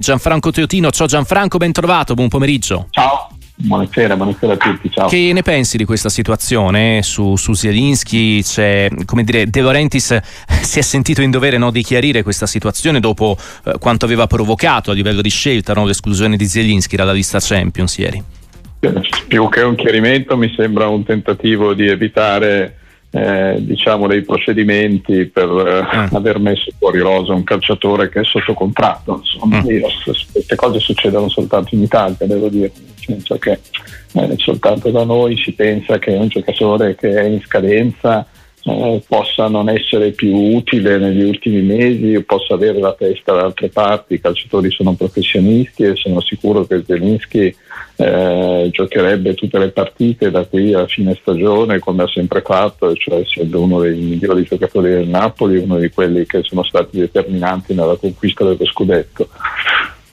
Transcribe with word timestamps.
Gianfranco 0.00 0.52
Teotino, 0.52 0.92
ciao 0.92 1.08
Gianfranco, 1.08 1.58
ben 1.58 1.72
trovato, 1.72 2.14
buon 2.14 2.28
pomeriggio. 2.28 2.86
Ciao. 2.90 3.30
Buonasera, 3.56 4.14
buonasera 4.14 4.52
a 4.52 4.56
tutti. 4.56 4.88
Ciao. 4.92 5.08
Che 5.08 5.32
ne 5.32 5.42
pensi 5.42 5.76
di 5.76 5.84
questa 5.84 6.08
situazione? 6.08 7.02
Su, 7.02 7.34
su 7.34 7.52
Zielinski 7.52 8.40
c'è, 8.44 8.88
come 9.04 9.24
dire, 9.24 9.48
De 9.50 9.60
Laurentiis 9.60 10.16
si 10.62 10.78
è 10.78 10.82
sentito 10.82 11.20
in 11.20 11.32
dovere 11.32 11.58
no, 11.58 11.72
di 11.72 11.82
chiarire 11.82 12.22
questa 12.22 12.46
situazione 12.46 13.00
dopo 13.00 13.36
eh, 13.64 13.72
quanto 13.80 14.04
aveva 14.04 14.28
provocato 14.28 14.92
a 14.92 14.94
livello 14.94 15.20
di 15.20 15.30
scelta 15.30 15.72
no, 15.72 15.84
l'esclusione 15.84 16.36
di 16.36 16.46
Zielinski 16.46 16.94
dalla 16.94 17.10
lista 17.10 17.40
Champions 17.40 17.98
ieri. 17.98 18.22
Più 19.26 19.48
che 19.48 19.62
un 19.62 19.74
chiarimento 19.74 20.36
mi 20.36 20.54
sembra 20.56 20.86
un 20.86 21.02
tentativo 21.02 21.74
di 21.74 21.88
evitare 21.88 22.76
eh, 23.10 23.56
diciamo 23.60 24.06
dei 24.06 24.22
procedimenti 24.22 25.26
per 25.26 25.48
eh, 25.48 25.96
ah. 25.96 26.08
aver 26.12 26.38
messo 26.38 26.70
fuori 26.78 26.98
rosa 26.98 27.32
un 27.32 27.44
calciatore 27.44 28.08
che 28.08 28.20
è 28.20 28.24
sotto 28.24 28.54
contratto. 28.54 29.22
Insomma, 29.22 29.62
mm. 29.62 29.70
io, 29.70 29.88
queste 30.04 30.56
cose 30.56 30.78
succedono 30.78 31.28
soltanto 31.28 31.74
in 31.74 31.82
Italia, 31.82 32.26
devo 32.26 32.48
dire, 32.48 32.70
nel 32.74 32.96
senso 32.96 33.38
che 33.38 33.60
eh, 34.12 34.34
soltanto 34.36 34.90
da 34.90 35.04
noi 35.04 35.36
si 35.38 35.52
pensa 35.52 35.98
che 35.98 36.10
un 36.10 36.28
giocatore 36.28 36.94
che 36.94 37.10
è 37.10 37.24
in 37.24 37.40
scadenza 37.40 38.26
eh, 38.68 39.02
possa 39.06 39.48
non 39.48 39.68
essere 39.68 40.10
più 40.10 40.34
utile 40.34 40.98
negli 40.98 41.22
ultimi 41.22 41.62
mesi 41.62 42.22
possa 42.22 42.54
avere 42.54 42.78
la 42.78 42.92
testa 42.92 43.32
da 43.32 43.44
altre 43.44 43.68
parti. 43.68 44.14
I 44.14 44.20
calciatori 44.20 44.70
sono 44.70 44.92
professionisti 44.94 45.84
e 45.84 45.96
sono 45.96 46.20
sicuro 46.20 46.66
che 46.66 46.82
Zelinski 46.86 47.54
eh, 47.96 48.68
giocherebbe 48.70 49.34
tutte 49.34 49.58
le 49.58 49.70
partite 49.70 50.30
da 50.30 50.44
qui 50.44 50.74
a 50.74 50.86
fine 50.86 51.16
stagione 51.20 51.78
come 51.78 52.02
ha 52.02 52.08
sempre 52.08 52.42
fatto, 52.42 52.94
cioè 52.94 53.20
essendo 53.20 53.62
uno 53.62 53.80
dei 53.80 53.96
migliori 53.96 54.44
giocatori 54.44 54.90
del 54.90 55.08
Napoli, 55.08 55.58
uno 55.58 55.78
di 55.78 55.88
quelli 55.90 56.26
che 56.26 56.42
sono 56.42 56.62
stati 56.62 56.98
determinanti 56.98 57.74
nella 57.74 57.96
conquista 57.96 58.44
dello 58.44 58.66
scudetto. 58.66 59.28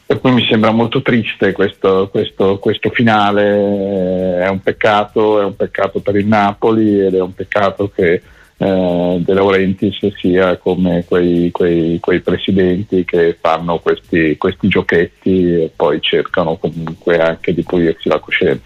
Per 0.07 0.19
cui 0.19 0.33
mi 0.33 0.45
sembra 0.47 0.69
molto 0.69 1.01
triste 1.01 1.51
questo, 1.51 2.09
questo, 2.11 2.59
questo 2.59 2.91
finale, 2.91 4.37
è 4.39 4.47
un 4.47 4.61
peccato, 4.61 5.41
è 5.41 5.43
un 5.43 5.55
peccato 5.55 5.99
per 5.99 6.15
il 6.15 6.27
Napoli 6.27 6.99
ed 6.99 7.15
è 7.15 7.21
un 7.21 7.33
peccato 7.33 7.89
che 7.89 8.21
eh, 8.57 9.17
De 9.19 9.33
Laurentiis 9.33 10.15
sia 10.15 10.57
come 10.57 11.03
quei, 11.05 11.51
quei, 11.51 11.99
quei, 11.99 12.21
presidenti 12.21 13.03
che 13.03 13.37
fanno 13.39 13.79
questi, 13.79 14.37
questi 14.37 14.67
giochetti 14.67 15.63
e 15.63 15.71
poi 15.75 15.99
cercano 16.01 16.55
comunque 16.57 17.19
anche 17.19 17.53
di 17.53 17.63
pulirsi 17.63 18.07
la 18.07 18.19
coscienza. 18.19 18.65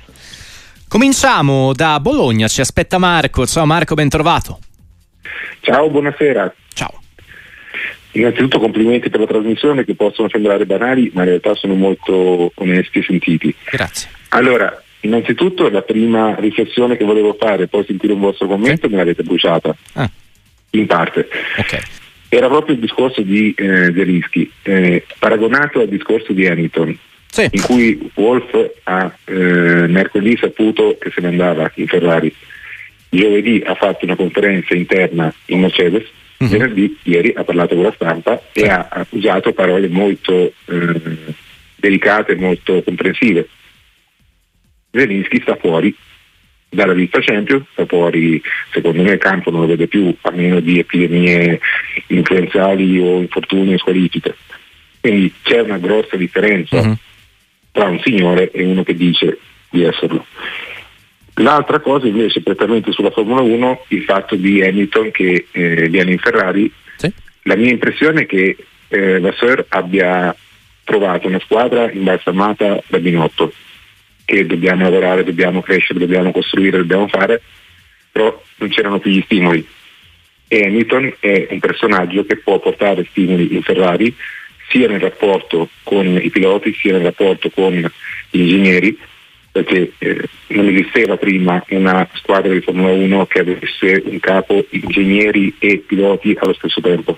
Cominciamo 0.88 1.74
da 1.74 2.00
Bologna, 2.00 2.48
ci 2.48 2.62
aspetta 2.62 2.98
Marco. 2.98 3.46
Ciao 3.46 3.66
Marco, 3.66 3.96
ben 3.96 4.10
trovato. 4.10 4.60
Ciao, 5.62 5.90
buonasera. 5.90 6.54
Ciao. 6.74 7.02
Innanzitutto 8.14 8.60
complimenti 8.60 9.10
per 9.10 9.20
la 9.20 9.28
trasmissione 9.28 9.86
che 9.86 9.96
possono 9.96 10.30
sembrare 10.30 10.66
banali, 10.66 11.12
ma 11.14 11.22
in 11.22 11.30
realtà 11.30 11.54
sono 11.54 11.76
molto 11.76 12.52
onesti 12.56 13.00
e 13.00 13.04
sentiti. 13.04 13.56
Grazie. 13.70 14.10
Allora, 14.30 14.82
Innanzitutto 15.02 15.70
la 15.70 15.82
prima 15.82 16.36
riflessione 16.36 16.98
che 16.98 17.06
volevo 17.06 17.36
fare, 17.40 17.68
poi 17.68 17.86
sentire 17.86 18.12
un 18.12 18.20
vostro 18.20 18.48
commento, 18.48 18.88
sì. 18.88 18.92
me 18.92 18.98
l'avete 18.98 19.24
bruciata. 19.24 19.76
Ah. 19.94 20.10
In 20.72 20.86
parte. 20.88 21.28
Okay. 21.58 21.80
Era 22.28 22.48
proprio 22.48 22.76
il 22.76 22.82
discorso 22.82 23.22
di 23.22 23.54
eh, 23.58 23.92
Zelinski, 23.94 24.52
eh, 24.64 25.04
paragonato 25.18 25.80
al 25.80 25.88
discorso 25.88 26.34
di 26.34 26.46
Hamilton, 26.46 26.98
sì. 27.28 27.48
in 27.50 27.62
cui 27.62 28.12
Wolf 28.16 28.72
ha 28.84 29.12
eh, 29.26 29.34
mercoledì 29.88 30.38
saputo 30.38 30.98
che 31.00 31.12
se 31.12 31.22
ne 31.22 31.28
andava 31.28 31.72
in 31.76 31.88
Ferrari. 31.88 32.34
Giovedì 33.10 33.64
ha 33.66 33.74
fatto 33.74 34.06
una 34.06 34.16
conferenza 34.16 34.76
interna 34.76 35.34
in 35.46 35.62
Mercedes, 35.62 36.06
mm-hmm. 36.44 36.52
venerdì, 36.52 36.98
ieri, 37.04 37.34
ha 37.36 37.44
parlato 37.44 37.74
con 37.74 37.86
la 37.86 37.94
stampa 37.96 38.40
sì. 38.52 38.60
e 38.60 38.70
ha 38.70 39.06
usato 39.10 39.54
parole 39.54 39.88
molto 39.88 40.52
eh, 40.66 41.02
delicate 41.78 42.34
e 42.34 42.36
molto 42.36 42.84
comprensive 42.84 43.48
Zelinski 44.92 45.40
sta 45.42 45.56
fuori 45.56 45.96
dalla 46.70 46.94
lista 46.94 47.20
Champions, 47.20 47.66
sta 47.72 47.86
fuori, 47.86 48.42
secondo 48.72 49.02
me 49.02 49.14
il 49.14 49.18
campo 49.18 49.50
non 49.50 49.62
lo 49.62 49.68
vede 49.68 49.88
più, 49.88 50.16
a 50.22 50.32
meno 50.32 50.60
di 50.60 50.80
epidemie 50.80 51.60
influenzali 52.08 53.00
o 53.00 53.20
infortuni 53.20 53.74
o 53.74 53.78
squalifiche. 53.78 54.36
Quindi 55.02 55.34
c'è 55.42 55.62
una 55.62 55.78
grossa 55.78 56.16
differenza 56.16 56.80
uh-huh. 56.80 56.96
tra 57.72 57.86
un 57.86 58.00
signore 58.04 58.52
e 58.52 58.64
uno 58.64 58.84
che 58.84 58.96
dice 58.96 59.40
di 59.70 59.84
esserlo. 59.84 60.26
L'altra 61.36 61.80
cosa 61.80 62.06
invece 62.06 62.42
prettamente 62.42 62.92
sulla 62.92 63.12
Formula 63.12 63.42
1, 63.42 63.86
il 63.90 64.04
fatto 64.04 64.36
di 64.36 64.62
Hamilton 64.62 65.12
che 65.12 65.48
eh, 65.52 65.88
viene 65.88 66.12
in 66.12 66.20
Ferrari, 66.20 66.72
sì. 66.98 67.12
la 67.44 67.56
mia 67.56 67.72
impressione 67.72 68.24
è 68.24 68.26
che 68.26 68.58
eh, 68.90 69.20
Vasseur 69.20 69.66
abbia 69.70 70.36
trovato 70.84 71.28
una 71.28 71.40
squadra 71.40 71.90
imbalsamata 71.90 72.84
da 72.86 73.00
Binotto 73.00 73.54
che 74.30 74.46
dobbiamo 74.46 74.84
lavorare, 74.84 75.24
dobbiamo 75.24 75.60
crescere, 75.64 75.98
dobbiamo 75.98 76.32
costruire, 76.32 76.78
dobbiamo 76.78 77.08
fare, 77.08 77.42
però 78.12 78.40
non 78.58 78.70
c'erano 78.70 79.00
più 79.00 79.10
gli 79.10 79.24
stimoli. 79.24 79.68
E 80.48 80.66
Hamilton 80.66 81.16
è 81.20 81.48
un 81.50 81.60
personaggio 81.60 82.24
che 82.26 82.38
può 82.38 82.60
portare 82.60 83.08
stimoli 83.10 83.56
in 83.56 83.64
Ferrari 83.64 84.16
sia 84.70 84.88
nel 84.88 85.00
rapporto 85.00 85.70
con 85.82 86.06
i 86.06 86.30
piloti 86.30 86.76
sia 86.76 86.92
nel 86.92 87.02
rapporto 87.02 87.50
con 87.50 87.74
gli 88.30 88.40
ingegneri 88.40 88.96
perché 89.52 89.94
eh, 89.98 90.30
non 90.50 90.68
esisteva 90.68 91.18
prima 91.18 91.64
una 91.70 92.08
squadra 92.14 92.54
di 92.54 92.62
Formula 92.62 92.92
1 92.92 93.26
che 93.26 93.40
avesse 93.40 94.04
un 94.06 94.20
capo 94.20 94.64
ingegneri 94.70 95.56
e 95.58 95.80
piloti 95.80 96.38
allo 96.40 96.54
stesso 96.54 96.82
tempo. 96.82 97.18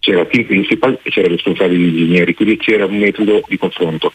C'era 0.00 0.22
il 0.22 0.28
team 0.28 0.46
principal 0.46 0.98
e 1.00 1.10
c'era 1.10 1.28
il 1.28 1.34
responsabile 1.34 1.78
degli 1.78 2.00
ingegneri, 2.00 2.34
quindi 2.34 2.56
c'era 2.56 2.86
un 2.86 2.98
metodo 2.98 3.44
di 3.46 3.56
confronto 3.56 4.12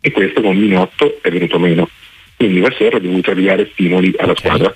e 0.00 0.10
questo 0.12 0.40
con 0.40 0.56
Minotto 0.56 1.18
è 1.22 1.30
venuto 1.30 1.58
meno. 1.58 1.88
Quindi 2.36 2.60
Vassero 2.60 2.96
ha 2.96 3.00
dovuto 3.00 3.30
arrivare 3.30 3.68
stimoli 3.72 4.14
alla 4.18 4.32
okay. 4.32 4.44
squadra. 4.44 4.74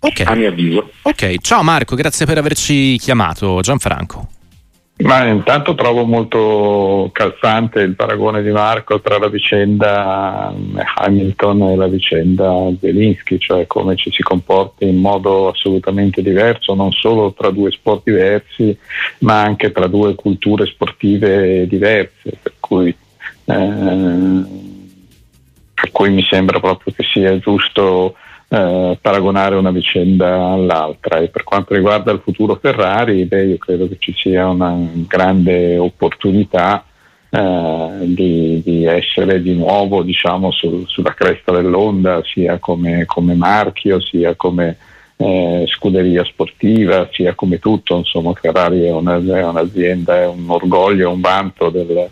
Okay. 0.00 0.26
A 0.26 0.34
mio 0.34 0.48
avviso. 0.48 0.90
Ok, 1.02 1.36
ciao 1.40 1.62
Marco, 1.62 1.94
grazie 1.94 2.26
per 2.26 2.38
averci 2.38 2.96
chiamato. 2.98 3.60
Gianfranco. 3.60 4.28
Ma 5.02 5.24
intanto 5.26 5.74
trovo 5.74 6.04
molto 6.04 7.08
calzante 7.12 7.80
il 7.80 7.94
paragone 7.94 8.42
di 8.42 8.50
Marco 8.50 9.00
tra 9.00 9.18
la 9.18 9.28
vicenda 9.28 10.52
Hamilton 10.96 11.62
e 11.62 11.76
la 11.76 11.86
vicenda 11.86 12.70
Zelinski, 12.78 13.38
cioè 13.38 13.66
come 13.66 13.96
ci 13.96 14.10
si 14.10 14.22
comporta 14.22 14.84
in 14.84 14.98
modo 14.98 15.48
assolutamente 15.48 16.22
diverso, 16.22 16.74
non 16.74 16.92
solo 16.92 17.32
tra 17.32 17.50
due 17.50 17.70
sport 17.70 18.02
diversi, 18.04 18.76
ma 19.20 19.40
anche 19.40 19.72
tra 19.72 19.86
due 19.86 20.14
culture 20.14 20.66
sportive 20.66 21.66
diverse. 21.66 22.38
Per 22.42 22.52
cui 22.60 22.88
eh, 22.88 22.96
per 25.74 25.90
cui 25.92 26.10
mi 26.10 26.22
sembra 26.22 26.60
proprio 26.60 26.92
che 26.94 27.04
sia 27.04 27.38
giusto 27.38 28.14
eh, 28.48 28.98
paragonare 29.00 29.54
una 29.54 29.70
vicenda 29.70 30.46
all'altra. 30.46 31.18
E 31.18 31.28
per 31.28 31.44
quanto 31.44 31.74
riguarda 31.74 32.12
il 32.12 32.20
futuro 32.22 32.58
Ferrari 32.60 33.24
beh, 33.24 33.44
io 33.44 33.58
credo 33.58 33.88
che 33.88 33.96
ci 33.98 34.12
sia 34.16 34.48
una 34.48 34.76
grande 35.06 35.78
opportunità 35.78 36.84
eh, 37.30 37.98
di, 38.02 38.60
di, 38.64 38.84
essere 38.84 39.40
di 39.40 39.54
nuovo 39.54 40.02
diciamo, 40.02 40.50
sul, 40.50 40.84
sulla 40.88 41.14
cresta 41.14 41.52
dell'onda 41.52 42.22
sia 42.24 42.58
come, 42.58 43.04
come 43.04 43.34
marchio 43.34 44.00
sia 44.00 44.34
come 44.34 44.76
eh, 45.16 45.64
scuderia 45.68 46.24
sportiva 46.24 47.08
sia 47.12 47.34
come 47.34 47.58
tutto. 47.58 47.96
Insomma 47.96 48.32
Ferrari 48.34 48.82
è, 48.82 48.90
una, 48.90 49.16
è 49.16 49.44
un'azienda 49.44 50.16
è 50.16 50.26
un 50.26 50.44
orgoglio 50.48 51.08
è 51.08 51.12
un 51.12 51.20
vanto 51.20 51.70
del, 51.70 52.10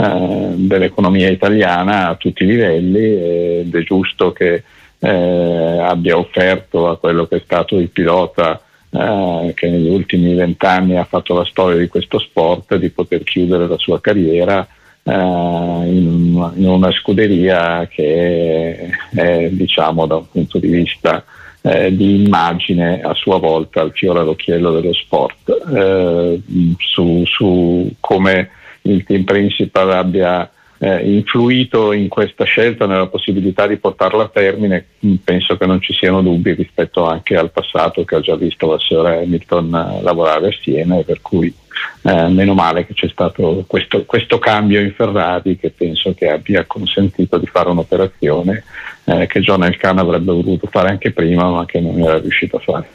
eh, 0.00 0.52
dell'economia 0.54 1.28
italiana 1.28 2.08
a 2.08 2.14
tutti 2.14 2.44
i 2.44 2.46
livelli 2.46 3.60
ed 3.60 3.74
è 3.74 3.82
giusto 3.82 4.32
che 4.32 4.62
eh, 4.98 5.78
abbia 5.78 6.16
offerto 6.16 6.88
a 6.88 6.96
quello 6.96 7.26
che 7.26 7.36
è 7.36 7.42
stato 7.44 7.78
il 7.78 7.90
pilota 7.90 8.62
eh, 8.88 9.52
che 9.54 9.68
negli 9.68 9.90
ultimi 9.90 10.34
vent'anni 10.34 10.96
ha 10.96 11.04
fatto 11.04 11.34
la 11.34 11.44
storia 11.44 11.78
di 11.78 11.88
questo 11.88 12.18
sport 12.18 12.76
di 12.76 12.88
poter 12.88 13.22
chiudere 13.24 13.66
la 13.66 13.76
sua 13.76 14.00
carriera 14.00 14.66
eh, 15.02 15.12
in, 15.12 16.50
in, 16.56 16.66
una 16.66 16.90
scuderia 16.92 17.86
che 17.86 18.90
è, 19.14 19.48
diciamo 19.50 20.06
da 20.06 20.16
un 20.16 20.30
punto 20.30 20.58
di 20.58 20.68
vista 20.68 21.22
eh, 21.60 21.94
di 21.94 22.24
immagine 22.24 23.02
a 23.02 23.12
sua 23.12 23.36
volta 23.38 23.82
il 23.82 23.92
fiore 23.92 24.20
all'occhiello 24.20 24.72
dello 24.72 24.94
sport. 24.94 25.50
Eh, 25.74 26.40
su, 26.78 27.22
su 27.26 27.90
come 28.00 28.50
il 28.82 29.04
team 29.04 29.24
principal 29.24 29.90
abbia 29.92 30.50
eh, 30.82 31.14
influito 31.14 31.92
in 31.92 32.08
questa 32.08 32.44
scelta, 32.44 32.86
nella 32.86 33.06
possibilità 33.06 33.66
di 33.66 33.76
portarla 33.76 34.24
a 34.24 34.28
termine, 34.28 34.86
mm, 35.04 35.16
penso 35.16 35.58
che 35.58 35.66
non 35.66 35.80
ci 35.82 35.92
siano 35.92 36.22
dubbi 36.22 36.54
rispetto 36.54 37.04
anche 37.04 37.36
al 37.36 37.50
passato 37.50 38.04
che 38.04 38.16
ho 38.16 38.20
già 38.20 38.34
visto 38.34 38.70
la 38.70 38.78
signora 38.78 39.18
Hamilton 39.18 39.74
eh, 39.74 40.02
lavorare 40.02 40.48
assieme, 40.48 41.04
per 41.04 41.20
cui 41.20 41.54
eh, 42.02 42.28
meno 42.28 42.54
male 42.54 42.86
che 42.86 42.94
c'è 42.94 43.08
stato 43.08 43.64
questo, 43.66 44.06
questo, 44.06 44.38
cambio 44.38 44.80
in 44.80 44.92
Ferrari 44.94 45.58
che 45.58 45.70
penso 45.70 46.14
che 46.14 46.30
abbia 46.30 46.64
consentito 46.64 47.36
di 47.36 47.46
fare 47.46 47.68
un'operazione 47.68 48.64
eh, 49.04 49.26
che 49.26 49.40
John 49.40 49.64
Elkan 49.64 49.98
avrebbe 49.98 50.32
voluto 50.32 50.66
fare 50.70 50.88
anche 50.88 51.12
prima 51.12 51.50
ma 51.50 51.66
che 51.66 51.78
non 51.80 52.00
era 52.00 52.18
riuscito 52.18 52.56
a 52.56 52.60
fare. 52.60 52.88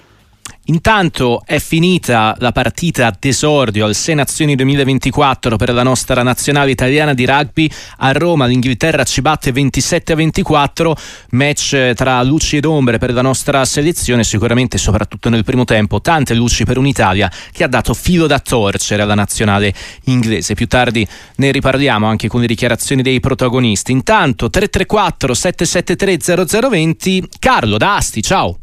Intanto 0.67 1.43
è 1.45 1.59
finita 1.59 2.35
la 2.39 2.51
partita 2.51 3.15
d'esordio 3.17 3.85
al 3.85 3.93
6 3.93 4.15
Nazioni 4.15 4.55
2024 4.55 5.57
per 5.57 5.71
la 5.71 5.83
nostra 5.83 6.23
nazionale 6.23 6.71
italiana 6.71 7.13
di 7.13 7.23
rugby. 7.23 7.69
A 7.97 8.11
Roma 8.13 8.47
l'Inghilterra 8.47 9.03
ci 9.03 9.21
batte 9.21 9.51
27 9.51 10.13
a 10.13 10.15
24, 10.15 10.95
match 11.31 11.93
tra 11.93 12.23
luci 12.23 12.57
ed 12.57 12.65
ombre 12.65 12.97
per 12.97 13.13
la 13.13 13.21
nostra 13.21 13.63
selezione, 13.63 14.23
sicuramente 14.23 14.79
soprattutto 14.79 15.29
nel 15.29 15.43
primo 15.43 15.65
tempo, 15.65 16.01
tante 16.01 16.33
luci 16.33 16.65
per 16.65 16.79
un'Italia 16.79 17.31
che 17.51 17.63
ha 17.63 17.67
dato 17.67 17.93
filo 17.93 18.25
da 18.25 18.39
torcere 18.39 19.03
alla 19.03 19.13
nazionale 19.13 19.71
inglese. 20.05 20.55
Più 20.55 20.65
tardi 20.67 21.07
ne 21.35 21.51
riparliamo 21.51 22.07
anche 22.07 22.27
con 22.27 22.41
le 22.41 22.47
dichiarazioni 22.47 23.03
dei 23.03 23.19
protagonisti. 23.19 23.91
Intanto 23.91 24.49
334 24.49 25.33
773 25.35 26.69
0020 26.69 27.29
Carlo 27.37 27.77
da 27.77 27.97
Asti, 27.97 28.23
ciao. 28.23 28.57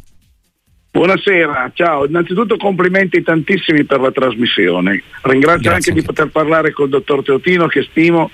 Buonasera, 0.94 1.70
ciao. 1.72 2.04
Innanzitutto 2.04 2.58
complimenti 2.58 3.22
tantissimi 3.22 3.84
per 3.84 3.98
la 3.98 4.10
trasmissione. 4.10 5.02
Ringrazio 5.22 5.70
Grazie 5.70 5.90
anche 5.90 5.92
di 5.92 6.02
poter 6.02 6.28
parlare 6.28 6.72
col 6.72 6.90
dottor 6.90 7.22
Teotino 7.22 7.66
che 7.66 7.82
stimo 7.84 8.30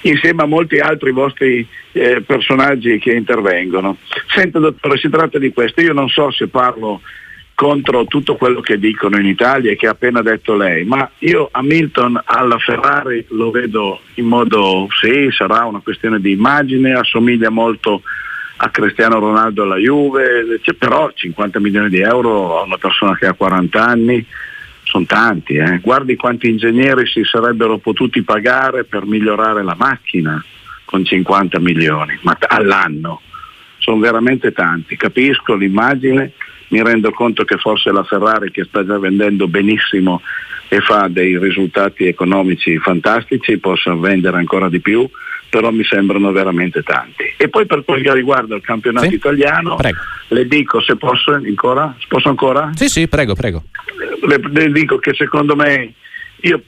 insieme 0.00 0.42
a 0.42 0.46
molti 0.46 0.80
altri 0.80 1.12
vostri 1.12 1.64
eh, 1.92 2.20
personaggi 2.26 2.98
che 2.98 3.12
intervengono. 3.12 3.98
Senta 4.26 4.58
dottore, 4.58 4.98
si 4.98 5.08
tratta 5.08 5.38
di 5.38 5.52
questo. 5.52 5.82
Io 5.82 5.92
non 5.92 6.08
so 6.08 6.32
se 6.32 6.48
parlo 6.48 7.00
contro 7.54 8.06
tutto 8.06 8.34
quello 8.34 8.60
che 8.60 8.76
dicono 8.80 9.16
in 9.16 9.26
Italia 9.26 9.70
e 9.70 9.76
che 9.76 9.86
ha 9.86 9.92
appena 9.92 10.20
detto 10.20 10.56
lei, 10.56 10.84
ma 10.84 11.08
io 11.18 11.48
Hamilton 11.52 12.20
alla 12.24 12.58
Ferrari 12.58 13.24
lo 13.28 13.52
vedo 13.52 14.00
in 14.14 14.26
modo, 14.26 14.88
sì, 15.00 15.28
sarà 15.30 15.64
una 15.64 15.78
questione 15.78 16.20
di 16.20 16.32
immagine, 16.32 16.94
assomiglia 16.94 17.50
molto 17.50 17.94
a 17.94 18.00
Cristiano 18.70 19.18
Ronaldo 19.18 19.62
alla 19.62 19.76
Juve, 19.76 20.60
cioè, 20.62 20.74
però 20.74 21.10
50 21.12 21.60
milioni 21.60 21.88
di 21.88 22.00
euro 22.00 22.60
a 22.60 22.64
una 22.64 22.78
persona 22.78 23.16
che 23.16 23.26
ha 23.26 23.32
40 23.32 23.84
anni 23.84 24.26
sono 24.84 25.06
tanti, 25.06 25.54
eh. 25.56 25.80
guardi 25.80 26.14
quanti 26.14 26.48
ingegneri 26.48 27.06
si 27.06 27.24
sarebbero 27.24 27.78
potuti 27.78 28.22
pagare 28.22 28.84
per 28.84 29.06
migliorare 29.06 29.62
la 29.62 29.74
macchina 29.76 30.42
con 30.84 31.04
50 31.04 31.58
milioni 31.58 32.18
ma 32.22 32.34
t- 32.34 32.46
all'anno, 32.48 33.22
sono 33.78 33.98
veramente 33.98 34.52
tanti, 34.52 34.96
capisco 34.96 35.54
l'immagine, 35.54 36.32
mi 36.68 36.82
rendo 36.82 37.10
conto 37.10 37.44
che 37.44 37.56
forse 37.56 37.90
la 37.92 38.04
Ferrari 38.04 38.50
che 38.50 38.64
sta 38.64 38.84
già 38.84 38.98
vendendo 38.98 39.48
benissimo 39.48 40.22
e 40.68 40.80
fa 40.80 41.08
dei 41.08 41.38
risultati 41.38 42.06
economici 42.06 42.78
fantastici 42.78 43.58
possa 43.58 43.94
vendere 43.94 44.38
ancora 44.38 44.68
di 44.68 44.80
più, 44.80 45.08
però 45.54 45.70
mi 45.70 45.84
sembrano 45.84 46.32
veramente 46.32 46.82
tanti. 46.82 47.22
E 47.36 47.48
poi 47.48 47.64
per 47.64 47.84
quel 47.84 48.02
che 48.02 48.12
riguarda 48.12 48.56
il 48.56 48.60
campionato 48.60 49.06
sì? 49.06 49.14
italiano, 49.14 49.76
prego. 49.76 49.98
le 50.28 50.48
dico 50.48 50.80
se 50.80 50.96
posso 50.96 51.30
ancora, 51.30 51.94
posso 52.08 52.28
ancora? 52.28 52.72
Sì, 52.74 52.88
sì, 52.88 53.06
prego, 53.06 53.36
prego. 53.36 53.62
Le, 54.26 54.40
le 54.50 54.72
dico 54.72 54.98
che 54.98 55.14
secondo 55.14 55.54
me 55.54 55.92
io, 56.40 56.60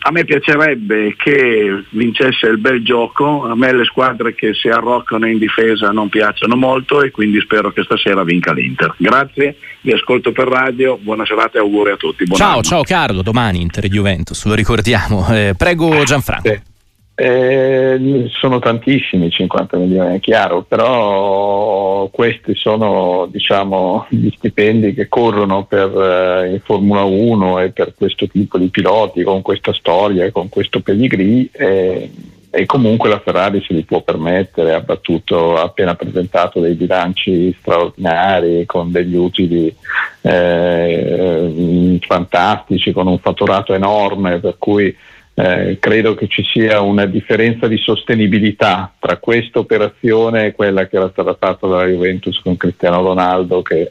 a 0.00 0.10
me 0.10 0.26
piacerebbe 0.26 1.14
che 1.16 1.84
vincesse 1.88 2.46
il 2.48 2.58
bel 2.58 2.84
gioco, 2.84 3.46
a 3.46 3.56
me 3.56 3.72
le 3.72 3.84
squadre 3.84 4.34
che 4.34 4.52
si 4.52 4.68
arroccano 4.68 5.26
in 5.26 5.38
difesa 5.38 5.88
non 5.88 6.10
piacciono 6.10 6.54
molto 6.54 7.02
e 7.02 7.10
quindi 7.10 7.40
spero 7.40 7.72
che 7.72 7.82
stasera 7.82 8.24
vinca 8.24 8.52
l'Inter. 8.52 8.94
Grazie, 8.98 9.56
vi 9.80 9.92
ascolto 9.92 10.32
per 10.32 10.48
radio, 10.48 10.98
buona 10.98 11.24
serata 11.24 11.56
e 11.56 11.60
auguri 11.62 11.92
a 11.92 11.96
tutti. 11.96 12.26
Ciao, 12.26 12.52
anno. 12.52 12.62
ciao 12.62 12.82
Carlo, 12.82 13.22
domani 13.22 13.62
Inter 13.62 13.86
e 13.86 13.88
Juventus, 13.88 14.44
lo 14.44 14.54
ricordiamo. 14.54 15.26
Eh, 15.32 15.54
prego 15.56 16.02
Gianfranco. 16.04 16.48
Sì. 16.48 16.72
Eh, 17.16 18.28
sono 18.32 18.58
tantissimi 18.58 19.30
50 19.30 19.76
milioni, 19.76 20.16
è 20.16 20.20
chiaro, 20.20 20.62
però 20.62 22.08
questi 22.08 22.56
sono 22.56 23.28
diciamo, 23.30 24.06
gli 24.08 24.30
stipendi 24.34 24.94
che 24.94 25.06
corrono 25.06 25.64
per 25.64 25.96
eh, 25.96 26.50
in 26.50 26.60
Formula 26.60 27.04
1 27.04 27.60
e 27.60 27.70
per 27.70 27.94
questo 27.96 28.26
tipo 28.26 28.58
di 28.58 28.66
piloti 28.66 29.22
con 29.22 29.42
questa 29.42 29.72
storia 29.72 30.28
con 30.32 30.48
questo 30.48 30.80
pedigree 30.80 31.48
eh, 31.52 32.10
e 32.50 32.66
comunque 32.66 33.08
la 33.08 33.20
Ferrari 33.20 33.62
se 33.66 33.74
li 33.74 33.82
può 33.82 34.02
permettere, 34.02 34.74
ha 34.74 34.80
battuto, 34.80 35.56
ha 35.56 35.62
appena 35.62 35.94
presentato 35.96 36.60
dei 36.60 36.74
bilanci 36.74 37.54
straordinari 37.58 38.64
con 38.64 38.92
degli 38.92 39.16
utili 39.16 39.74
eh, 40.20 41.98
fantastici, 42.00 42.92
con 42.92 43.08
un 43.08 43.18
fatturato 43.18 43.74
enorme 43.74 44.38
per 44.38 44.54
cui 44.58 44.96
eh, 45.34 45.78
credo 45.80 46.14
che 46.14 46.28
ci 46.28 46.44
sia 46.44 46.80
una 46.80 47.06
differenza 47.06 47.66
di 47.66 47.76
sostenibilità 47.78 48.92
tra 48.98 49.16
questa 49.16 49.58
operazione 49.58 50.46
e 50.46 50.52
quella 50.52 50.86
che 50.86 50.96
era 50.96 51.10
stata 51.10 51.34
fatta 51.34 51.66
dalla 51.66 51.86
Juventus 51.86 52.40
con 52.40 52.56
Cristiano 52.56 53.02
Ronaldo 53.02 53.60
che 53.60 53.90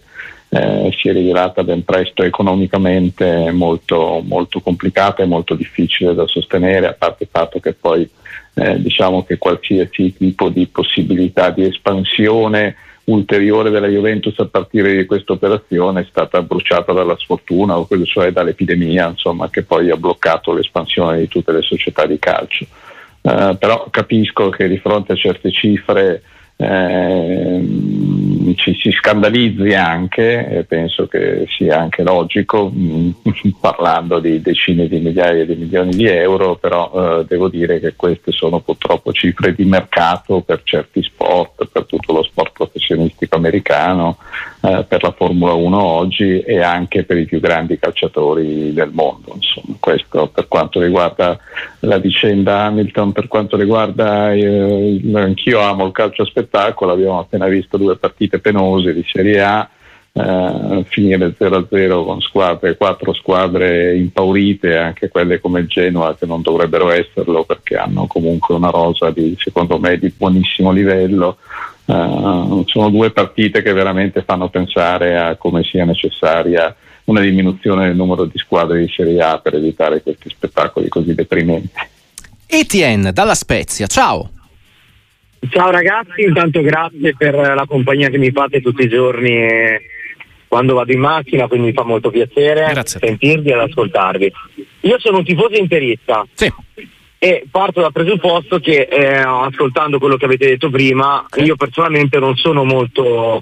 eh, 0.49 0.95
si 0.97 1.09
è 1.09 1.13
rivelata 1.13 1.63
ben 1.63 1.83
presto 1.83 2.23
economicamente 2.23 3.51
molto, 3.51 4.21
molto, 4.23 4.61
complicata 4.61 5.23
e 5.23 5.25
molto 5.25 5.55
difficile 5.55 6.13
da 6.13 6.27
sostenere, 6.27 6.87
a 6.87 6.93
parte 6.93 7.23
il 7.23 7.29
fatto 7.31 7.59
che 7.59 7.73
poi 7.73 8.07
eh, 8.53 8.79
diciamo 8.79 9.23
che 9.23 9.37
qualsiasi 9.37 10.15
tipo 10.15 10.49
di 10.49 10.67
possibilità 10.67 11.49
di 11.49 11.65
espansione 11.65 12.75
ulteriore 13.05 13.69
della 13.69 13.87
Juventus 13.87 14.37
a 14.39 14.45
partire 14.45 14.95
di 14.95 15.05
questa 15.05 15.33
operazione 15.33 16.01
è 16.01 16.05
stata 16.09 16.41
bruciata 16.41 16.93
dalla 16.93 17.17
sfortuna 17.17 17.77
o 17.77 17.87
cioè 18.05 18.31
dall'epidemia 18.31 19.09
insomma, 19.09 19.49
che 19.49 19.63
poi 19.63 19.89
ha 19.89 19.97
bloccato 19.97 20.53
l'espansione 20.53 21.19
di 21.19 21.27
tutte 21.27 21.51
le 21.51 21.61
società 21.61 22.05
di 22.05 22.19
calcio. 22.19 22.65
Uh, 23.21 23.57
però 23.57 23.87
capisco 23.89 24.49
che 24.49 24.67
di 24.67 24.77
fronte 24.77 25.13
a 25.13 25.15
certe 25.15 25.49
cifre 25.49 26.23
eh, 26.55 28.53
ci 28.55 28.75
si 28.75 28.91
scandalizzi 28.91 29.73
anche, 29.73 30.47
e 30.47 30.63
penso 30.63 31.07
che 31.07 31.45
sia 31.49 31.79
anche 31.79 32.03
logico, 32.03 32.69
mh, 32.69 33.15
parlando 33.59 34.19
di 34.19 34.41
decine 34.41 34.87
di 34.87 34.99
migliaia 34.99 35.45
di 35.45 35.55
milioni 35.55 35.95
di 35.95 36.05
euro, 36.05 36.55
però 36.55 36.91
eh, 37.19 37.25
devo 37.25 37.49
dire 37.49 37.79
che 37.79 37.95
queste 37.95 38.31
sono 38.31 38.59
purtroppo 38.59 39.11
cifre 39.11 39.53
di 39.53 39.65
mercato 39.65 40.41
per 40.41 40.61
certi 40.63 41.01
sport, 41.03 41.67
per 41.71 41.85
tutto 41.85 42.13
lo 42.13 42.23
sport 42.23 42.51
professionistico 42.53 43.35
americano, 43.35 44.17
eh, 44.61 44.85
per 44.87 45.03
la 45.03 45.11
Formula 45.11 45.53
1 45.53 45.81
oggi 45.81 46.39
e 46.39 46.61
anche 46.61 47.03
per 47.03 47.17
i 47.17 47.25
più 47.25 47.39
grandi 47.39 47.77
calciatori 47.77 48.73
del 48.73 48.91
mondo. 48.93 49.33
Insomma, 49.35 49.75
questo 49.79 50.27
per 50.27 50.47
quanto 50.47 50.79
riguarda 50.79 51.37
la 51.79 51.97
vicenda 51.97 52.61
Hamilton, 52.61 53.11
per 53.11 53.27
quanto 53.27 53.57
riguarda, 53.57 54.31
eh, 54.31 55.01
anch'io 55.13 55.59
amo 55.59 55.85
il 55.85 55.91
calcio 55.91 56.21
a 56.21 56.25
spettacolo, 56.43 56.91
abbiamo 56.91 57.19
appena 57.19 57.47
visto 57.47 57.77
due 57.77 57.97
partite 57.97 58.39
penose 58.39 58.93
di 58.93 59.03
Serie 59.07 59.41
A. 59.41 59.69
Uh, 60.15 60.83
finire 60.89 61.33
0-0 61.35 62.05
con 62.05 62.21
squadre, 62.21 62.77
quattro 62.77 63.13
squadre 63.13 63.95
impaurite, 63.95 64.77
anche 64.77 65.07
quelle 65.07 65.39
come 65.39 65.61
il 65.61 65.67
Genoa 65.67 66.15
che 66.15 66.27
non 66.27 66.43
dovrebbero 66.43 66.91
esserlo 66.91 67.43
perché 67.45 67.77
hanno 67.77 68.05
comunque 68.05 68.53
una 68.53 68.69
rosa 68.69 69.09
di, 69.09 69.35
secondo 69.39 69.79
me 69.79 69.97
di 69.97 70.13
buonissimo 70.15 70.71
livello. 70.71 71.37
Uh, 71.85 72.63
sono 72.67 72.91
due 72.91 73.09
partite 73.09 73.63
che 73.63 73.73
veramente 73.73 74.21
fanno 74.21 74.49
pensare 74.49 75.17
a 75.17 75.35
come 75.35 75.63
sia 75.63 75.83
necessaria 75.83 76.75
una 77.05 77.19
diminuzione 77.19 77.87
del 77.87 77.95
numero 77.95 78.25
di 78.25 78.37
squadre 78.37 78.81
di 78.81 78.93
Serie 78.95 79.19
A 79.19 79.39
per 79.39 79.55
evitare 79.55 80.03
questi 80.03 80.29
spettacoli 80.29 80.89
così 80.89 81.15
deprimenti. 81.15 81.71
Etienne 82.45 83.11
dalla 83.11 83.33
Spezia, 83.33 83.87
ciao! 83.87 84.29
Ciao 85.49 85.71
ragazzi, 85.71 86.21
intanto 86.21 86.61
grazie 86.61 87.15
per 87.15 87.35
la 87.35 87.65
compagnia 87.67 88.09
che 88.09 88.17
mi 88.17 88.31
fate 88.31 88.61
tutti 88.61 88.83
i 88.83 88.89
giorni 88.89 89.47
quando 90.47 90.75
vado 90.75 90.91
in 90.91 90.99
macchina, 90.99 91.47
quindi 91.47 91.67
mi 91.67 91.73
fa 91.73 91.83
molto 91.83 92.09
piacere 92.09 92.67
grazie. 92.71 92.99
sentirvi 93.03 93.51
ed 93.51 93.57
ascoltarvi. 93.57 94.31
Io 94.81 94.99
sono 94.99 95.17
un 95.17 95.23
tifoso 95.23 95.55
interista. 95.55 96.25
Sì 96.33 96.51
e 97.23 97.45
parto 97.49 97.79
dal 97.79 97.93
presupposto 97.93 98.59
che 98.59 98.81
eh, 98.91 99.15
ascoltando 99.15 99.97
quello 99.97 100.17
che 100.17 100.25
avete 100.25 100.45
detto 100.45 100.69
prima, 100.69 101.25
io 101.37 101.55
personalmente 101.55 102.19
non 102.19 102.35
sono 102.35 102.65
molto 102.65 103.41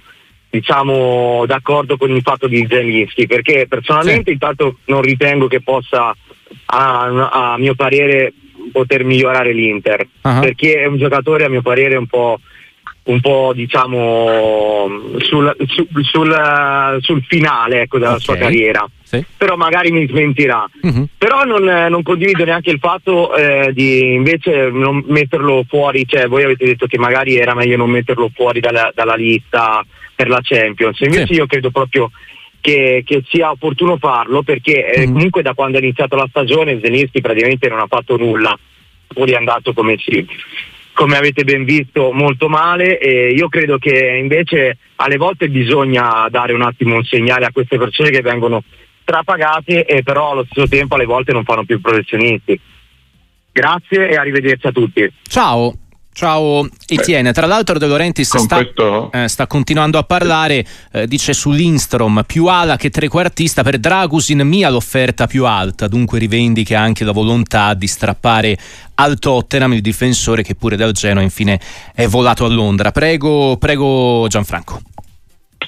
diciamo 0.51 1.45
d'accordo 1.47 1.97
con 1.97 2.11
il 2.11 2.21
fatto 2.21 2.47
di 2.47 2.63
Zelinski 2.69 3.25
perché 3.25 3.65
personalmente 3.67 4.25
sì. 4.25 4.33
intanto 4.33 4.77
non 4.85 5.01
ritengo 5.01 5.47
che 5.47 5.61
possa 5.61 6.15
a, 6.65 7.53
a 7.53 7.57
mio 7.57 7.73
parere 7.73 8.33
poter 8.71 9.03
migliorare 9.03 9.53
l'Inter 9.53 10.07
uh-huh. 10.21 10.39
perché 10.39 10.81
è 10.81 10.85
un 10.85 10.97
giocatore 10.97 11.45
a 11.45 11.49
mio 11.49 11.61
parere 11.61 11.95
un 11.95 12.07
po' 12.07 12.39
un 13.03 13.19
po' 13.19 13.51
diciamo 13.55 14.87
sul, 15.17 15.55
sul, 15.65 15.87
sul, 16.03 16.97
sul 16.99 17.23
finale 17.27 17.81
ecco, 17.81 17.97
della 17.97 18.11
okay. 18.11 18.21
sua 18.21 18.35
carriera 18.37 18.87
sì. 19.01 19.23
però 19.35 19.55
magari 19.55 19.91
mi 19.91 20.07
smentirà 20.07 20.69
uh-huh. 20.81 21.07
però 21.17 21.43
non, 21.43 21.63
non, 21.63 22.03
condivido 22.03 22.45
neanche 22.45 22.69
il 22.69 22.77
fatto 22.79 23.35
eh, 23.35 23.71
di 23.73 24.13
invece 24.13 24.69
non 24.69 25.03
metterlo 25.07 25.65
fuori 25.67 26.05
cioè 26.07 26.27
voi 26.27 26.43
avete 26.43 26.65
detto 26.65 26.85
che 26.85 26.99
magari 26.99 27.37
era 27.37 27.55
meglio 27.55 27.77
non 27.77 27.89
metterlo 27.89 28.29
fuori 28.33 28.59
dalla, 28.59 28.91
dalla 28.93 29.15
lista 29.15 29.83
per 30.13 30.29
la 30.29 30.39
Champions 30.41 30.99
invece 30.99 31.25
sì. 31.25 31.33
io 31.33 31.47
credo 31.47 31.71
proprio 31.71 32.11
che, 32.61 33.03
che, 33.05 33.23
sia 33.27 33.51
opportuno 33.51 33.97
farlo 33.97 34.43
perché 34.43 34.93
eh, 34.93 35.03
uh-huh. 35.03 35.11
comunque 35.13 35.41
da 35.41 35.53
quando 35.53 35.77
è 35.77 35.81
iniziata 35.81 36.15
la 36.15 36.27
stagione 36.29 36.79
Zelinski 36.81 37.19
praticamente 37.19 37.67
non 37.67 37.79
ha 37.79 37.87
fatto 37.87 38.15
nulla 38.15 38.57
poi 39.07 39.31
è 39.31 39.35
andato 39.35 39.73
come 39.73 39.97
si 39.97 40.25
come 40.93 41.17
avete 41.17 41.43
ben 41.43 41.63
visto 41.63 42.11
molto 42.11 42.47
male 42.47 42.99
e 42.99 43.31
io 43.31 43.47
credo 43.49 43.77
che 43.77 44.17
invece 44.21 44.77
alle 44.97 45.17
volte 45.17 45.49
bisogna 45.49 46.27
dare 46.29 46.53
un 46.53 46.61
attimo 46.61 46.95
un 46.95 47.03
segnale 47.03 47.45
a 47.45 47.51
queste 47.51 47.77
persone 47.77 48.09
che 48.09 48.21
vengono 48.21 48.63
strapagate 49.01 49.85
e 49.85 50.03
però 50.03 50.31
allo 50.31 50.45
stesso 50.49 50.67
tempo 50.67 50.95
alle 50.95 51.05
volte 51.05 51.33
non 51.33 51.43
fanno 51.43 51.63
più 51.63 51.81
professionisti. 51.81 52.59
Grazie 53.51 54.09
e 54.09 54.15
arrivederci 54.15 54.67
a 54.67 54.71
tutti. 54.71 55.11
Ciao. 55.23 55.80
Ciao 56.13 56.67
Etienne, 56.87 57.31
tra 57.31 57.45
l'altro 57.45 57.79
De 57.79 57.87
Laurentiis 57.87 58.35
sta, 58.35 58.57
questo... 58.57 59.11
eh, 59.13 59.29
sta, 59.29 59.47
continuando 59.47 59.97
a 59.97 60.03
parlare, 60.03 60.65
eh, 60.91 61.07
dice 61.07 61.31
su 61.31 61.51
Lindstrom 61.51 62.23
più 62.27 62.47
ala 62.47 62.75
che 62.75 62.89
trequartista, 62.89 63.63
per 63.63 63.79
Dragusin 63.79 64.41
mia 64.41 64.69
l'offerta 64.69 65.25
più 65.25 65.45
alta, 65.45 65.87
dunque 65.87 66.19
rivendica 66.19 66.79
anche 66.79 67.05
la 67.05 67.13
volontà 67.13 67.73
di 67.73 67.87
strappare 67.87 68.57
al 68.95 69.19
Tottenham 69.19 69.71
il 69.73 69.81
difensore 69.81 70.43
che 70.43 70.53
pure 70.53 70.75
dal 70.75 70.91
Genoa 70.91 71.23
infine 71.23 71.59
è 71.95 72.05
volato 72.07 72.43
a 72.43 72.49
Londra. 72.49 72.91
Prego, 72.91 73.55
prego 73.57 74.27
Gianfranco. 74.27 74.81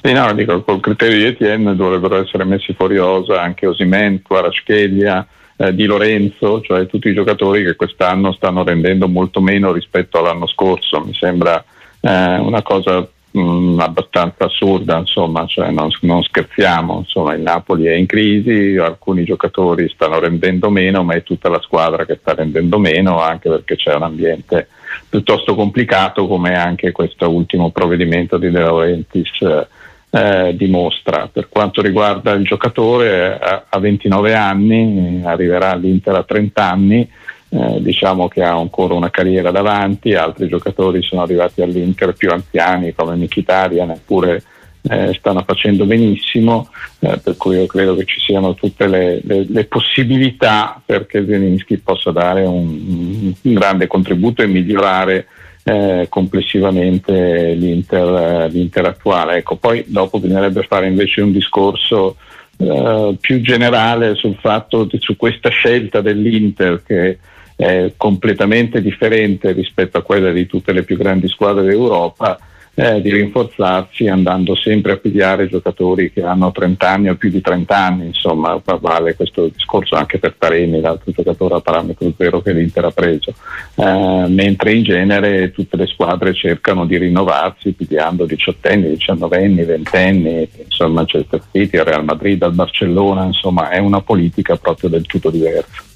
Sì, 0.01 0.11
no, 0.11 0.33
dico, 0.33 0.61
col 0.63 0.81
criterio 0.81 1.17
di 1.17 1.25
Etienne 1.25 1.73
dovrebbero 1.75 2.21
essere 2.21 2.43
messi 2.43 2.73
fuori 2.73 2.97
osa 2.97 3.41
anche 3.41 3.65
Osimen, 3.65 4.21
Kvaratskhelia, 4.21 5.25
eh, 5.57 5.73
Di 5.73 5.85
Lorenzo, 5.85 6.61
cioè 6.61 6.85
tutti 6.87 7.09
i 7.09 7.13
giocatori 7.13 7.63
che 7.63 7.75
quest'anno 7.75 8.31
stanno 8.33 8.63
rendendo 8.63 9.07
molto 9.07 9.41
meno 9.41 9.71
rispetto 9.71 10.19
all'anno 10.19 10.47
scorso. 10.47 11.01
Mi 11.01 11.13
sembra 11.13 11.63
eh, 11.99 12.37
una 12.37 12.61
cosa 12.61 13.07
mh, 13.31 13.39
mm, 13.39 13.79
abbastanza 13.79 14.45
assurda, 14.45 14.97
insomma, 14.97 15.45
cioè 15.45 15.71
non, 15.71 15.89
non, 16.01 16.23
scherziamo, 16.23 16.99
insomma, 16.99 17.33
il 17.33 17.41
Napoli 17.41 17.85
è 17.85 17.93
in 17.93 18.05
crisi, 18.05 18.77
alcuni 18.77 19.23
giocatori 19.23 19.89
stanno 19.89 20.19
rendendo 20.19 20.69
meno, 20.69 21.03
ma 21.03 21.13
è 21.13 21.23
tutta 21.23 21.49
la 21.49 21.61
squadra 21.61 22.05
che 22.05 22.17
sta 22.19 22.33
rendendo 22.33 22.79
meno, 22.79 23.19
anche 23.19 23.49
perché 23.49 23.75
c'è 23.75 23.93
un 23.93 24.03
ambiente 24.03 24.67
piuttosto 25.09 25.55
complicato 25.55 26.27
come 26.27 26.55
anche 26.55 26.91
questo 26.91 27.29
ultimo 27.29 27.71
provvedimento 27.71 28.37
di 28.37 28.49
De 28.49 28.59
Laurentiis. 28.59 29.41
Eh, 29.41 29.67
eh, 30.15 30.53
dimostra. 30.55 31.27
Per 31.31 31.49
quanto 31.49 31.81
riguarda 31.81 32.33
il 32.33 32.43
giocatore, 32.43 33.39
eh, 33.39 33.63
a 33.67 33.79
29 33.79 34.35
anni, 34.35 35.21
arriverà 35.23 35.71
all'Inter 35.71 36.13
a 36.13 36.23
30 36.23 36.63
anni, 36.63 37.09
eh, 37.49 37.81
diciamo 37.81 38.27
che 38.27 38.43
ha 38.43 38.53
ancora 38.55 38.93
una 38.93 39.09
carriera 39.09 39.49
davanti, 39.49 40.13
altri 40.13 40.47
giocatori 40.47 41.01
sono 41.01 41.23
arrivati 41.23 41.63
all'Inter 41.63 42.13
più 42.13 42.29
anziani 42.31 42.93
come 42.93 43.15
Mkhitaryan, 43.15 43.87
neppure 43.87 44.43
eh, 44.83 45.15
stanno 45.17 45.43
facendo 45.47 45.85
benissimo, 45.85 46.69
eh, 46.99 47.17
per 47.17 47.35
cui 47.35 47.55
io 47.55 47.65
credo 47.65 47.95
che 47.95 48.05
ci 48.05 48.19
siano 48.19 48.53
tutte 48.53 48.85
le, 48.85 49.19
le, 49.23 49.45
le 49.49 49.65
possibilità 49.65 50.79
perché 50.85 51.25
Zelinski 51.25 51.77
possa 51.77 52.11
dare 52.11 52.41
un, 52.41 53.33
un 53.41 53.53
grande 53.53 53.87
contributo 53.87 54.43
e 54.43 54.47
migliorare 54.47 55.25
eh, 55.63 56.07
complessivamente 56.09 57.53
l'Inter, 57.53 58.51
l'Inter, 58.51 58.85
attuale. 58.85 59.37
Ecco, 59.37 59.55
poi 59.55 59.83
dopo 59.87 60.19
bisognerebbe 60.19 60.63
fare 60.63 60.87
invece 60.87 61.21
un 61.21 61.31
discorso 61.31 62.17
eh, 62.57 63.15
più 63.19 63.41
generale 63.41 64.15
sul 64.15 64.35
fatto 64.39 64.83
di, 64.83 64.97
su 64.99 65.15
questa 65.15 65.49
scelta 65.49 66.01
dell'Inter 66.01 66.83
che 66.85 67.17
è 67.55 67.91
completamente 67.95 68.81
differente 68.81 69.51
rispetto 69.51 69.97
a 69.97 70.01
quella 70.01 70.31
di 70.31 70.45
tutte 70.47 70.73
le 70.73 70.83
più 70.83 70.97
grandi 70.97 71.27
squadre 71.27 71.63
d'Europa 71.63 72.39
eh, 72.75 73.01
di 73.01 73.11
rinforzarsi 73.11 74.07
andando 74.07 74.55
sempre 74.55 74.93
a 74.93 74.97
pigliare 74.97 75.47
giocatori 75.47 76.11
che 76.11 76.23
hanno 76.23 76.51
30 76.51 76.89
anni 76.89 77.09
o 77.09 77.15
più 77.15 77.29
di 77.29 77.39
30 77.39 77.75
anni, 77.75 78.05
insomma 78.07 78.59
vale 78.79 79.15
questo 79.15 79.47
discorso 79.47 79.95
anche 79.95 80.17
per 80.17 80.35
Taremi, 80.37 80.81
l'altro 80.81 81.11
giocatore 81.11 81.55
a 81.55 81.59
parametro 81.61 82.11
zero 82.17 82.41
che 82.41 82.51
l'Inter 82.51 82.85
ha 82.85 82.91
preso, 82.91 83.33
eh, 83.75 84.25
mentre 84.27 84.73
in 84.73 84.83
genere 84.83 85.51
tutte 85.51 85.77
le 85.77 85.85
squadre 85.85 86.33
cercano 86.33 86.85
di 86.85 86.97
rinnovarsi 86.97 87.73
pigliando 87.73 88.25
18 88.25 88.67
anni, 88.67 88.89
19 88.89 89.43
anni, 89.43 89.63
20 89.63 89.95
anni, 89.95 90.49
insomma 90.63 90.93
Manchester 90.93 91.41
City, 91.51 91.83
Real 91.83 92.03
Madrid, 92.03 92.41
il 92.43 92.51
Barcellona, 92.53 93.25
insomma 93.25 93.69
è 93.69 93.77
una 93.77 94.01
politica 94.01 94.55
proprio 94.55 94.89
del 94.89 95.05
tutto 95.05 95.29
diversa. 95.29 95.92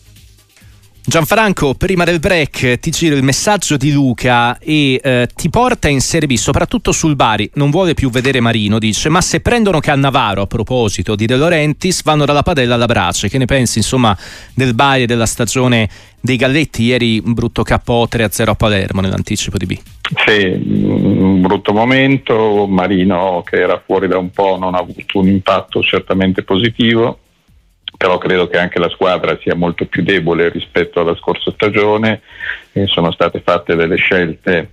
Gianfranco, 1.09 1.73
prima 1.73 2.03
del 2.03 2.19
break 2.19 2.79
ti 2.79 2.91
giro 2.91 3.15
il 3.15 3.23
messaggio 3.23 3.77
di 3.77 3.93
Luca 3.93 4.57
e 4.59 4.99
eh, 5.01 5.29
ti 5.33 5.49
porta 5.49 5.87
in 5.87 6.01
Serie 6.01 6.27
B, 6.27 6.33
soprattutto 6.33 6.91
sul 6.91 7.15
Bari. 7.15 7.49
Non 7.53 7.69
vuole 7.69 7.93
più 7.93 8.09
vedere 8.09 8.41
Marino, 8.41 8.77
dice, 8.77 9.07
ma 9.07 9.21
se 9.21 9.39
prendono 9.39 9.79
Cannavaro 9.79 10.41
a 10.41 10.47
proposito 10.47 11.15
di 11.15 11.25
De 11.25 11.37
Laurentiis, 11.37 12.03
vanno 12.03 12.25
dalla 12.25 12.43
padella 12.43 12.75
alla 12.75 12.87
brace. 12.87 13.29
Che 13.29 13.37
ne 13.37 13.45
pensi, 13.45 13.77
insomma, 13.77 14.17
del 14.53 14.73
Bari 14.73 15.03
e 15.03 15.05
della 15.05 15.25
stagione 15.25 15.87
dei 16.19 16.35
Galletti? 16.35 16.83
Ieri 16.83 17.21
un 17.23 17.31
brutto 17.31 17.63
KO 17.63 18.05
3-0 18.11 18.49
a 18.49 18.55
Palermo 18.55 18.99
nell'anticipo 18.99 19.57
di 19.57 19.65
B. 19.65 19.79
Sì, 20.25 20.45
un 20.45 21.39
brutto 21.39 21.71
momento. 21.71 22.67
Marino, 22.67 23.43
che 23.45 23.61
era 23.61 23.81
fuori 23.83 24.09
da 24.09 24.17
un 24.17 24.31
po', 24.31 24.57
non 24.59 24.75
ha 24.75 24.79
avuto 24.79 25.19
un 25.19 25.29
impatto 25.29 25.81
certamente 25.81 26.43
positivo 26.43 27.19
però 27.97 28.19
credo 28.19 28.47
che 28.47 28.57
anche 28.57 28.79
la 28.79 28.89
squadra 28.89 29.37
sia 29.41 29.55
molto 29.55 29.85
più 29.85 30.03
debole 30.03 30.49
rispetto 30.49 31.01
alla 31.01 31.15
scorsa 31.15 31.51
stagione. 31.51 32.21
E 32.71 32.85
sono 32.85 33.11
state 33.11 33.41
fatte 33.43 33.75
delle 33.75 33.95
scelte 33.95 34.69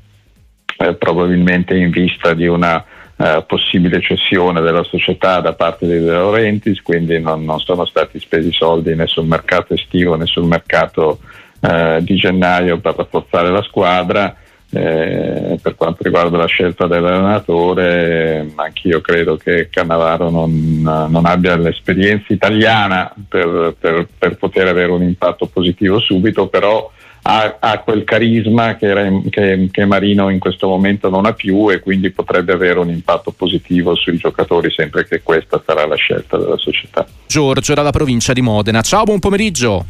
eh, 0.77 0.95
probabilmente 0.95 1.75
in 1.75 1.91
vista 1.91 2.35
di 2.35 2.47
una 2.47 2.85
eh, 3.17 3.45
possibile 3.47 4.01
cessione 4.01 4.61
della 4.61 4.83
società 4.85 5.41
da 5.41 5.55
parte 5.55 5.87
dei 5.87 6.01
De 6.01 6.11
Laurentiis, 6.11 6.83
quindi 6.83 7.19
non, 7.19 7.45
non, 7.45 7.61
sono 7.61 7.87
stati 7.87 8.21
spesi 8.21 8.53
soldi 8.53 8.95
né 8.95 9.07
sul 9.07 9.27
mercato 9.27 9.73
estivo 9.73 10.17
né 10.17 10.27
sul 10.27 10.45
mercato 10.45 11.21
eh, 11.61 12.01
di 12.03 12.17
gennaio 12.17 12.79
per 12.79 12.97
rafforzare 12.97 13.51
la 13.51 13.63
squadra 13.63 14.37
eh, 14.75 15.59
per 15.61 15.75
quanto 15.77 16.03
riguarda 16.03 16.37
la 16.37 16.47
scelta 16.47 16.87
dell'allenatore, 16.87 18.51
anch'io 18.55 19.01
credo 19.01 19.37
che 19.37 19.69
Cannavaro 19.71 20.31
non, 20.31 20.81
non 20.83 21.27
abbia 21.27 21.57
l'esperienza 21.57 22.33
italiana 22.33 23.13
per, 23.29 23.75
per, 23.79 24.09
per, 24.19 24.37
poter 24.37 24.67
avere 24.69 24.91
un 24.91 25.03
impatto 25.03 25.47
positivo 25.47 26.01
subito, 26.01 26.49
però 26.49 26.91
ha, 27.23 27.57
ha 27.61 27.79
quel 27.79 28.05
carisma 28.05 28.77
che, 28.77 28.87
era, 28.87 29.09
che, 29.31 29.69
che, 29.71 29.85
Marino 29.85 30.29
in 30.29 30.39
questo 30.39 30.67
momento 30.67 31.09
non 31.09 31.25
ha 31.25 31.33
più 31.33 31.71
e 31.71 31.81
quindi 31.81 32.11
potrebbe 32.11 32.53
avere 32.53 32.79
un 32.81 32.91
impatto 32.91 33.31
positivo 33.31 33.95
sui 33.95 34.17
giocatori 34.17 34.71
sempre 34.71 35.07
che 35.07 35.23
questa 35.23 35.63
sarà 35.65 35.87
la 35.87 35.97
scelta 35.97 36.37
della 36.37 36.59
società. 36.59 37.07
Giorgio 37.27 37.75
dalla 37.75 37.93
provincia 37.93 38.33
di 38.33 38.41
Modena, 38.41 38.83
ciao, 38.83 39.05
buon 39.05 39.21
pomeriggio. 39.21 39.87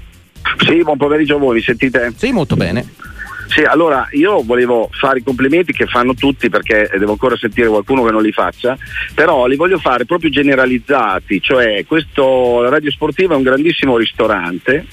Sì, 0.58 0.82
buon 0.82 0.98
pomeriggio 0.98 1.36
a 1.36 1.38
voi, 1.38 1.56
mi 1.56 1.62
sentite? 1.62 2.12
Sì, 2.16 2.30
molto 2.30 2.54
bene. 2.54 3.12
Sì, 3.48 3.62
allora 3.62 4.08
io 4.12 4.42
volevo 4.42 4.88
fare 4.92 5.18
i 5.18 5.22
complimenti 5.22 5.72
che 5.72 5.86
fanno 5.86 6.14
tutti 6.14 6.48
perché 6.48 6.90
devo 6.98 7.12
ancora 7.12 7.36
sentire 7.36 7.68
qualcuno 7.68 8.02
che 8.04 8.10
non 8.10 8.22
li 8.22 8.32
faccia, 8.32 8.76
però 9.14 9.46
li 9.46 9.56
voglio 9.56 9.78
fare 9.78 10.04
proprio 10.06 10.30
generalizzati, 10.30 11.40
cioè 11.40 11.84
questo 11.86 12.68
Radio 12.68 12.90
Sportivo 12.90 13.34
è 13.34 13.36
un 13.36 13.42
grandissimo 13.42 13.96
ristorante 13.96 14.86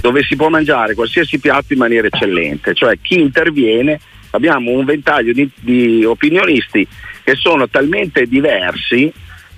dove 0.00 0.22
si 0.22 0.36
può 0.36 0.48
mangiare 0.48 0.94
qualsiasi 0.94 1.38
piatto 1.38 1.72
in 1.72 1.78
maniera 1.78 2.06
eccellente, 2.06 2.74
cioè 2.74 2.98
chi 3.00 3.20
interviene 3.20 3.98
abbiamo 4.30 4.70
un 4.70 4.84
ventaglio 4.84 5.32
di, 5.32 5.48
di 5.60 6.04
opinionisti 6.04 6.86
che 7.24 7.34
sono 7.34 7.68
talmente 7.68 8.26
diversi 8.26 9.12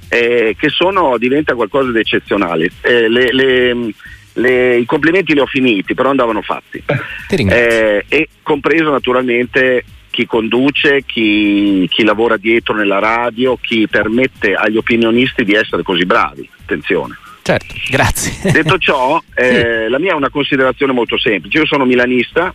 eh, 0.08 0.56
che 0.58 0.68
sono, 0.70 1.18
diventa 1.18 1.54
qualcosa 1.54 1.92
di 1.92 1.98
eccezionale. 1.98 2.70
Eh, 2.80 3.08
le, 3.08 3.32
le, 3.32 3.92
le, 4.38 4.76
I 4.78 4.86
complimenti 4.86 5.34
li 5.34 5.40
ho 5.40 5.46
finiti, 5.46 5.94
però 5.94 6.10
andavano 6.10 6.42
fatti. 6.42 6.82
Eh, 7.28 8.04
e 8.08 8.28
compreso 8.42 8.90
naturalmente 8.90 9.84
chi 10.10 10.26
conduce, 10.26 11.02
chi, 11.04 11.86
chi, 11.90 12.02
lavora 12.02 12.36
dietro 12.36 12.74
nella 12.74 12.98
radio, 12.98 13.56
chi 13.60 13.86
permette 13.88 14.54
agli 14.54 14.76
opinionisti 14.76 15.44
di 15.44 15.54
essere 15.54 15.82
così 15.82 16.04
bravi. 16.06 16.48
Attenzione. 16.62 17.16
Certo, 17.42 17.74
grazie. 17.88 18.52
Detto 18.52 18.76
ciò, 18.78 19.22
eh, 19.34 19.84
sì. 19.84 19.90
la 19.90 19.98
mia 19.98 20.12
è 20.12 20.16
una 20.16 20.30
considerazione 20.30 20.92
molto 20.92 21.18
semplice. 21.18 21.58
Io 21.58 21.66
sono 21.66 21.84
milanista, 21.84 22.52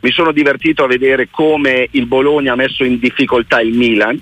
mi 0.00 0.10
sono 0.10 0.32
divertito 0.32 0.84
a 0.84 0.88
vedere 0.88 1.28
come 1.30 1.88
il 1.90 2.06
Bologna 2.06 2.52
ha 2.52 2.56
messo 2.56 2.84
in 2.84 2.98
difficoltà 2.98 3.60
il 3.60 3.74
Milan, 3.74 4.20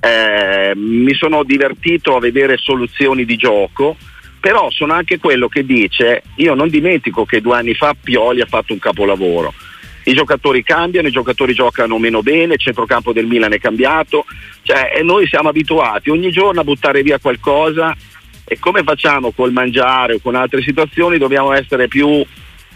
eh, 0.00 0.72
mi 0.74 1.14
sono 1.14 1.44
divertito 1.44 2.16
a 2.16 2.20
vedere 2.20 2.56
soluzioni 2.56 3.24
di 3.24 3.36
gioco 3.36 3.96
però 4.42 4.72
sono 4.72 4.92
anche 4.92 5.20
quello 5.20 5.46
che 5.46 5.64
dice 5.64 6.24
io 6.34 6.54
non 6.54 6.68
dimentico 6.68 7.24
che 7.24 7.40
due 7.40 7.54
anni 7.54 7.74
fa 7.74 7.94
Pioli 7.94 8.40
ha 8.40 8.46
fatto 8.46 8.72
un 8.72 8.80
capolavoro. 8.80 9.54
I 10.02 10.14
giocatori 10.14 10.64
cambiano, 10.64 11.06
i 11.06 11.12
giocatori 11.12 11.54
giocano 11.54 11.96
meno 11.96 12.22
bene, 12.22 12.54
il 12.54 12.58
centrocampo 12.58 13.12
del 13.12 13.26
Milan 13.26 13.52
è 13.52 13.60
cambiato, 13.60 14.24
cioè, 14.62 14.94
e 14.96 15.04
noi 15.04 15.28
siamo 15.28 15.50
abituati 15.50 16.10
ogni 16.10 16.32
giorno 16.32 16.60
a 16.60 16.64
buttare 16.64 17.02
via 17.02 17.20
qualcosa. 17.20 17.96
E 18.44 18.58
come 18.58 18.82
facciamo 18.82 19.30
col 19.30 19.52
mangiare 19.52 20.14
o 20.14 20.20
con 20.20 20.34
altre 20.34 20.60
situazioni? 20.60 21.18
Dobbiamo 21.18 21.52
essere 21.52 21.86
più, 21.86 22.26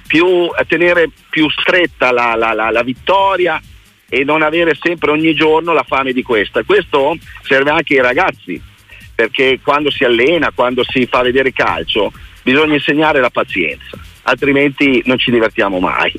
più 0.06 0.48
tenere 0.68 1.10
più 1.28 1.50
stretta 1.50 2.12
la, 2.12 2.36
la, 2.36 2.52
la, 2.52 2.70
la 2.70 2.82
vittoria 2.84 3.60
e 4.08 4.22
non 4.22 4.42
avere 4.42 4.78
sempre 4.80 5.10
ogni 5.10 5.34
giorno 5.34 5.72
la 5.72 5.82
fame 5.82 6.12
di 6.12 6.22
questa. 6.22 6.62
Questo 6.62 7.16
serve 7.42 7.70
anche 7.70 7.94
ai 7.94 8.02
ragazzi 8.02 8.74
perché 9.16 9.58
quando 9.64 9.90
si 9.90 10.04
allena, 10.04 10.52
quando 10.54 10.84
si 10.86 11.06
fa 11.06 11.22
vedere 11.22 11.52
calcio, 11.52 12.12
bisogna 12.44 12.74
insegnare 12.74 13.18
la 13.18 13.30
pazienza, 13.30 13.96
altrimenti 14.22 15.02
non 15.06 15.18
ci 15.18 15.32
divertiamo 15.32 15.80
mai. 15.80 16.12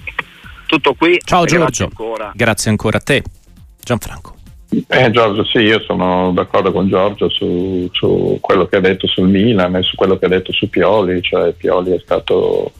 Tutto 0.65 0.95
qui. 0.95 1.17
Ciao 1.23 1.45
Giorgio. 1.45 1.63
Grazie 1.63 1.85
ancora. 1.85 2.31
grazie 2.35 2.69
ancora 2.71 2.97
a 2.97 3.01
te. 3.01 3.23
Gianfranco. 3.81 4.35
Eh, 4.89 5.11
Giorgio, 5.11 5.45
sì, 5.45 5.59
io 5.59 5.79
sono 5.81 6.31
d'accordo 6.33 6.73
con 6.73 6.89
Giorgio 6.89 7.29
su, 7.29 7.87
su, 7.93 8.37
quello 8.41 8.65
che 8.65 8.75
ha 8.75 8.81
detto 8.81 9.07
sul 9.07 9.29
Milan 9.29 9.77
e 9.77 9.83
su 9.83 9.95
quello 9.95 10.17
che 10.17 10.25
ha 10.25 10.29
detto 10.29 10.51
su 10.51 10.69
Pioli, 10.69 11.21
cioè 11.21 11.53
Pioli 11.53 11.91
è 11.91 11.99
stato 12.03 12.73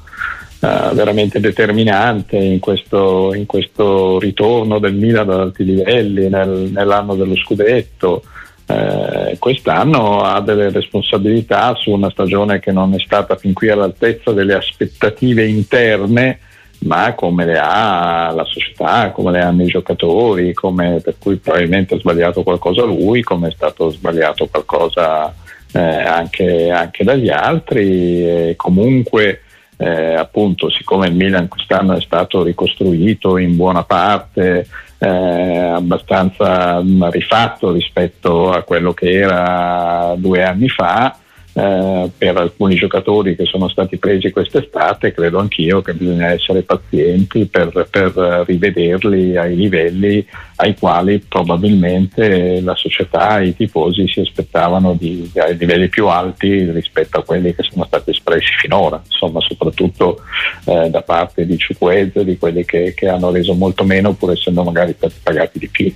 uh, 0.60 0.94
veramente 0.94 1.40
determinante 1.40 2.36
in 2.36 2.60
questo, 2.60 3.34
in 3.34 3.46
questo, 3.46 4.20
ritorno 4.20 4.80
del 4.80 4.96
Milan 4.96 5.30
ad 5.30 5.40
alti 5.40 5.64
livelli 5.64 6.28
nel, 6.28 6.70
nell'anno 6.74 7.16
dello 7.16 7.38
scudetto. 7.38 8.24
Eh, 8.70 9.38
quest'anno 9.40 10.24
ha 10.24 10.42
delle 10.42 10.70
responsabilità 10.70 11.74
su 11.76 11.92
una 11.92 12.10
stagione 12.10 12.60
che 12.60 12.74
non 12.74 12.94
è 12.94 13.00
stata 13.00 13.38
fin 13.38 13.54
qui 13.54 13.70
all'altezza 13.70 14.34
delle 14.34 14.56
aspettative 14.56 15.48
interne 15.48 16.40
ma 16.80 17.14
come 17.16 17.46
le 17.46 17.58
ha 17.58 18.32
la 18.36 18.44
società, 18.44 19.12
come 19.12 19.32
le 19.32 19.42
hanno 19.42 19.64
i 19.64 19.68
giocatori, 19.68 20.54
come, 20.54 21.00
per 21.02 21.16
cui 21.18 21.38
probabilmente 21.38 21.96
ha 21.96 22.00
sbagliato 22.00 22.44
qualcosa 22.44 22.84
lui, 22.84 23.24
come 23.24 23.48
è 23.48 23.52
stato 23.52 23.90
sbagliato 23.90 24.48
qualcosa 24.48 25.34
eh, 25.72 25.80
anche, 25.80 26.70
anche, 26.70 27.04
dagli 27.04 27.30
altri. 27.30 28.54
Comunque 28.56 29.42
eh, 29.78 30.14
appunto 30.14 30.70
siccome 30.70 31.08
il 31.08 31.16
Milan 31.16 31.48
quest'anno 31.48 31.96
è 31.96 32.02
stato 32.02 32.44
ricostruito 32.44 33.38
in 33.38 33.56
buona 33.56 33.84
parte 33.84 34.68
eh, 35.00 35.08
abbastanza 35.08 36.82
rifatto 37.10 37.72
rispetto 37.72 38.52
a 38.52 38.64
quello 38.64 38.94
che 38.94 39.12
era 39.12 40.14
due 40.18 40.44
anni 40.44 40.70
fa, 40.70 41.18
eh, 41.58 42.12
per 42.16 42.38
alcuni 42.38 42.76
giocatori 42.76 43.36
che 43.36 43.46
sono 43.46 43.68
stati 43.68 43.98
presi 43.98 44.30
quest'estate, 44.30 45.12
credo 45.12 45.40
anch'io 45.40 45.82
che 45.82 45.96
bisogna 45.96 46.28
essere 46.28 46.62
pazienti 46.62 47.46
per, 47.46 47.88
per 47.90 48.44
rivederli 48.46 49.36
ai 49.36 49.56
livelli 49.56 50.24
ai 50.58 50.78
quali 50.78 51.20
probabilmente 51.20 52.62
la 52.62 52.76
società 52.76 53.40
e 53.40 53.48
i 53.48 53.56
tifosi 53.56 54.08
si 54.08 54.20
aspettavano 54.20 54.94
di, 54.94 55.32
ai 55.36 55.58
livelli 55.58 55.90
più 55.90 56.06
alti 56.08 56.70
rispetto 56.70 57.18
a 57.18 57.24
quelli 57.24 57.56
che 57.56 57.64
sono 57.64 57.86
stati 57.86 58.12
espressi 58.12 58.54
finora, 58.60 59.02
insomma 59.04 59.40
soprattutto 59.42 60.22
eh, 60.66 60.92
da 60.92 61.02
parte 61.02 61.48
di 61.48 61.58
Ciuquez, 61.58 62.20
di 62.20 62.38
quelli 62.38 62.66
che, 62.66 62.94
che 62.96 63.08
hanno 63.08 63.32
reso 63.32 63.56
molto 63.56 63.84
meno 63.84 64.14
pur 64.14 64.32
essendo 64.32 64.64
magari 64.64 64.94
stati 64.96 65.16
pagati 65.24 65.58
di 65.58 65.68
più. 65.70 65.92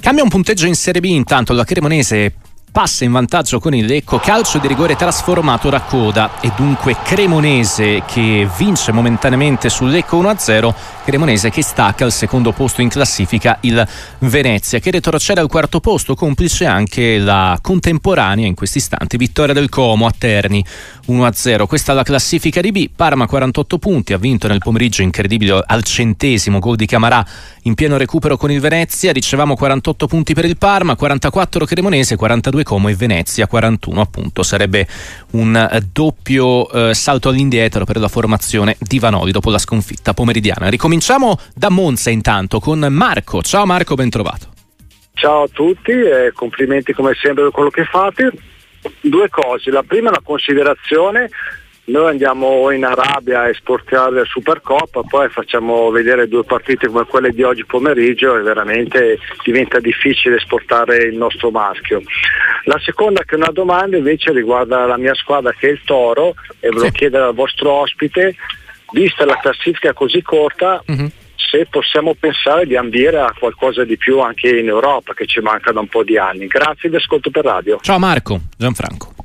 Cambia 0.00 0.22
un 0.22 0.28
punteggio 0.28 0.66
in 0.66 0.74
Serie 0.74 1.00
B 1.00 1.06
intanto 1.06 1.52
la 1.52 1.64
Cremonese 1.64 2.34
passa 2.72 3.04
in 3.04 3.12
vantaggio 3.12 3.60
con 3.60 3.74
il 3.74 3.84
Lecco, 3.84 4.18
calcio 4.18 4.56
di 4.56 4.66
rigore 4.66 4.96
trasformato 4.96 5.68
da 5.68 5.82
coda. 5.82 6.40
E 6.40 6.50
dunque 6.56 6.96
Cremonese 7.04 8.02
che 8.06 8.48
vince 8.56 8.92
momentaneamente 8.92 9.68
sul 9.68 9.90
Lecco 9.90 10.20
1-0, 10.20 10.74
Cremonese 11.04 11.50
che 11.50 11.62
stacca 11.62 12.06
al 12.06 12.12
secondo 12.12 12.52
posto 12.52 12.80
in 12.80 12.88
classifica 12.88 13.58
il 13.60 13.86
Venezia 14.20 14.78
che 14.78 14.90
retrocede 14.90 15.40
al 15.40 15.48
quarto 15.48 15.80
posto, 15.80 16.14
complice 16.14 16.64
anche 16.64 17.18
la 17.18 17.58
contemporanea 17.60 18.46
in 18.46 18.54
questi 18.54 18.78
istanti 18.78 19.18
vittoria 19.18 19.52
del 19.52 19.68
Como 19.68 20.06
a 20.06 20.14
Terni 20.16 20.64
1-0. 21.08 21.66
Questa 21.66 21.92
è 21.92 21.94
la 21.94 22.02
classifica 22.02 22.62
di 22.62 22.72
B, 22.72 22.88
Parma 22.96 23.26
48 23.26 23.78
punti, 23.78 24.14
ha 24.14 24.18
vinto 24.18 24.48
nel 24.48 24.58
pomeriggio 24.58 25.02
incredibile 25.02 25.62
al 25.66 25.82
centesimo 25.82 26.58
gol 26.58 26.76
di 26.76 26.86
Camarà 26.86 27.22
in 27.64 27.74
pieno 27.74 27.98
recupero 27.98 28.38
con 28.38 28.50
il 28.50 28.60
Venezia, 28.60 29.12
ricevamo 29.12 29.56
48 29.56 30.06
punti 30.06 30.32
per 30.32 30.46
il 30.46 30.56
Parma, 30.56 30.96
44 30.96 31.66
Cremonese, 31.66 32.16
42 32.16 32.61
2 32.62 32.64
Como 32.64 32.88
e 32.88 32.94
Venezia 32.94 33.46
41 33.46 34.00
appunto 34.00 34.42
sarebbe 34.42 34.86
un 35.32 35.54
eh, 35.56 35.80
doppio 35.92 36.70
eh, 36.70 36.94
salto 36.94 37.28
all'indietro 37.28 37.84
per 37.84 37.98
la 37.98 38.08
formazione 38.08 38.76
di 38.78 38.98
Vanoli 38.98 39.32
dopo 39.32 39.50
la 39.50 39.58
sconfitta 39.58 40.14
pomeridiana. 40.14 40.68
Ricominciamo 40.68 41.38
da 41.54 41.68
Monza 41.68 42.10
intanto 42.10 42.60
con 42.60 42.78
Marco. 42.90 43.42
Ciao 43.42 43.66
Marco, 43.66 43.94
ben 43.94 44.10
trovato. 44.10 44.50
Ciao 45.14 45.42
a 45.42 45.48
tutti 45.48 45.90
e 45.90 46.32
complimenti 46.34 46.92
come 46.92 47.12
sempre 47.20 47.44
per 47.44 47.52
quello 47.52 47.70
che 47.70 47.84
fate. 47.84 48.32
Due 49.00 49.28
cose, 49.28 49.70
la 49.70 49.82
prima 49.82 50.06
è 50.08 50.10
una 50.10 50.22
considerazione 50.22 51.28
noi 51.84 52.10
andiamo 52.10 52.70
in 52.70 52.84
Arabia 52.84 53.40
a 53.40 53.48
esportare 53.48 54.14
la 54.14 54.24
Supercoppa, 54.24 55.02
poi 55.02 55.28
facciamo 55.28 55.90
vedere 55.90 56.28
due 56.28 56.44
partite 56.44 56.86
come 56.86 57.04
quelle 57.06 57.32
di 57.32 57.42
oggi 57.42 57.64
pomeriggio 57.64 58.36
e 58.36 58.42
veramente 58.42 59.18
diventa 59.42 59.80
difficile 59.80 60.36
esportare 60.36 60.98
il 60.98 61.16
nostro 61.16 61.50
maschio. 61.50 62.00
La 62.64 62.78
seconda 62.78 63.24
che 63.24 63.34
è 63.34 63.38
una 63.38 63.50
domanda 63.50 63.96
invece 63.96 64.32
riguarda 64.32 64.86
la 64.86 64.96
mia 64.96 65.14
squadra 65.14 65.52
che 65.52 65.68
è 65.68 65.70
il 65.72 65.80
Toro 65.84 66.34
e 66.60 66.68
ve 66.68 66.78
lo 66.78 66.90
chiedo 66.90 67.26
al 67.26 67.34
vostro 67.34 67.72
ospite, 67.72 68.36
vista 68.92 69.24
la 69.24 69.38
classifica 69.38 69.92
così 69.92 70.22
corta, 70.22 70.84
mm-hmm. 70.88 71.06
se 71.34 71.66
possiamo 71.68 72.14
pensare 72.14 72.64
di 72.64 72.76
ambire 72.76 73.18
a 73.18 73.34
qualcosa 73.36 73.82
di 73.82 73.96
più 73.96 74.20
anche 74.20 74.48
in 74.56 74.68
Europa 74.68 75.14
che 75.14 75.26
ci 75.26 75.40
manca 75.40 75.72
da 75.72 75.80
un 75.80 75.88
po' 75.88 76.04
di 76.04 76.16
anni. 76.16 76.46
Grazie 76.46 76.88
vi 76.88 76.96
ascolto 76.96 77.30
per 77.30 77.44
radio. 77.44 77.80
Ciao 77.82 77.98
Marco, 77.98 78.38
Gianfranco. 78.56 79.21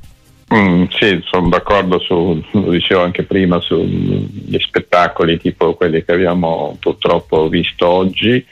Mm, 0.54 0.84
sì, 0.88 1.20
sono 1.24 1.50
d'accordo 1.50 1.98
su, 1.98 2.42
lo 2.52 2.70
dicevo 2.70 3.02
anche 3.02 3.24
prima, 3.24 3.60
sugli 3.60 4.58
spettacoli 4.58 5.38
tipo 5.38 5.74
quelli 5.74 6.02
che 6.02 6.12
abbiamo 6.12 6.76
purtroppo 6.80 7.48
visto 7.48 7.86
oggi. 7.86 8.44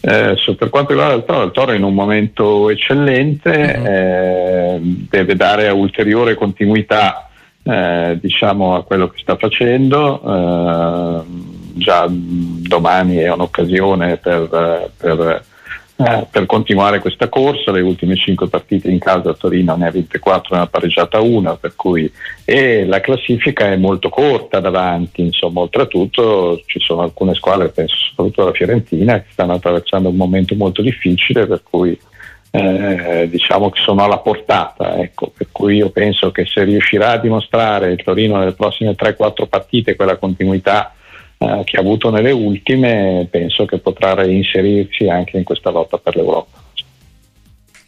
Eh, 0.00 0.34
so, 0.36 0.54
per 0.54 0.68
quanto 0.68 0.92
riguarda 0.92 1.14
il 1.14 1.24
Toro, 1.24 1.44
il 1.44 1.50
Toro 1.52 1.72
è 1.72 1.76
in 1.76 1.84
un 1.84 1.94
momento 1.94 2.68
eccellente, 2.68 3.50
uh-huh. 3.50 3.86
eh, 3.86 4.78
deve 4.82 5.34
dare 5.36 5.68
ulteriore 5.70 6.34
continuità 6.34 7.30
eh, 7.62 8.18
diciamo, 8.20 8.76
a 8.76 8.84
quello 8.84 9.08
che 9.08 9.18
sta 9.18 9.36
facendo. 9.36 10.20
Eh, 10.22 11.22
già 11.78 12.06
domani 12.08 13.16
è 13.16 13.32
un'occasione 13.32 14.18
per, 14.18 14.90
per 14.96 15.44
eh, 16.00 16.26
per 16.30 16.46
continuare 16.46 17.00
questa 17.00 17.28
corsa. 17.28 17.72
Le 17.72 17.80
ultime 17.80 18.14
5 18.14 18.48
partite 18.48 18.88
in 18.88 19.00
casa 19.00 19.30
a 19.30 19.34
Torino 19.34 19.74
ne 19.74 19.88
ha 19.88 19.90
vinte 19.90 20.20
4, 20.20 20.54
ne 20.54 20.62
ha 20.62 20.66
pareggiata 20.66 21.20
una, 21.20 21.56
per 21.56 21.74
cui 21.74 22.10
e 22.44 22.86
la 22.86 23.00
classifica 23.00 23.66
è 23.66 23.76
molto 23.76 24.08
corta 24.08 24.60
davanti, 24.60 25.22
insomma, 25.22 25.60
oltretutto 25.60 26.62
ci 26.66 26.78
sono 26.78 27.02
alcune 27.02 27.34
squadre, 27.34 27.70
penso 27.70 27.96
soprattutto 27.96 28.44
la 28.44 28.52
Fiorentina, 28.52 29.20
che 29.20 29.26
stanno 29.32 29.54
attraversando 29.54 30.08
un 30.08 30.16
momento 30.16 30.54
molto 30.54 30.82
difficile, 30.82 31.46
per 31.46 31.62
cui 31.68 31.98
eh, 32.52 33.26
diciamo 33.28 33.68
che 33.70 33.80
sono 33.82 34.04
alla 34.04 34.18
portata, 34.18 34.96
ecco, 34.98 35.32
per 35.36 35.48
cui 35.50 35.76
io 35.76 35.90
penso 35.90 36.30
che 36.30 36.46
se 36.46 36.62
riuscirà 36.62 37.10
a 37.10 37.18
dimostrare 37.18 37.90
il 37.90 38.02
Torino 38.02 38.38
nelle 38.38 38.52
prossime 38.52 38.92
3-4 38.92 39.48
partite 39.48 39.96
quella 39.96 40.16
continuità 40.16 40.92
eh, 41.38 41.62
che 41.64 41.76
ha 41.76 41.80
avuto 41.80 42.10
nelle 42.10 42.32
ultime, 42.32 43.26
penso 43.30 43.64
che 43.64 43.78
potrà 43.78 44.14
reinserirsi 44.14 45.08
anche 45.08 45.38
in 45.38 45.44
questa 45.44 45.70
lotta 45.70 45.98
per 45.98 46.16
l'Europa. 46.16 46.57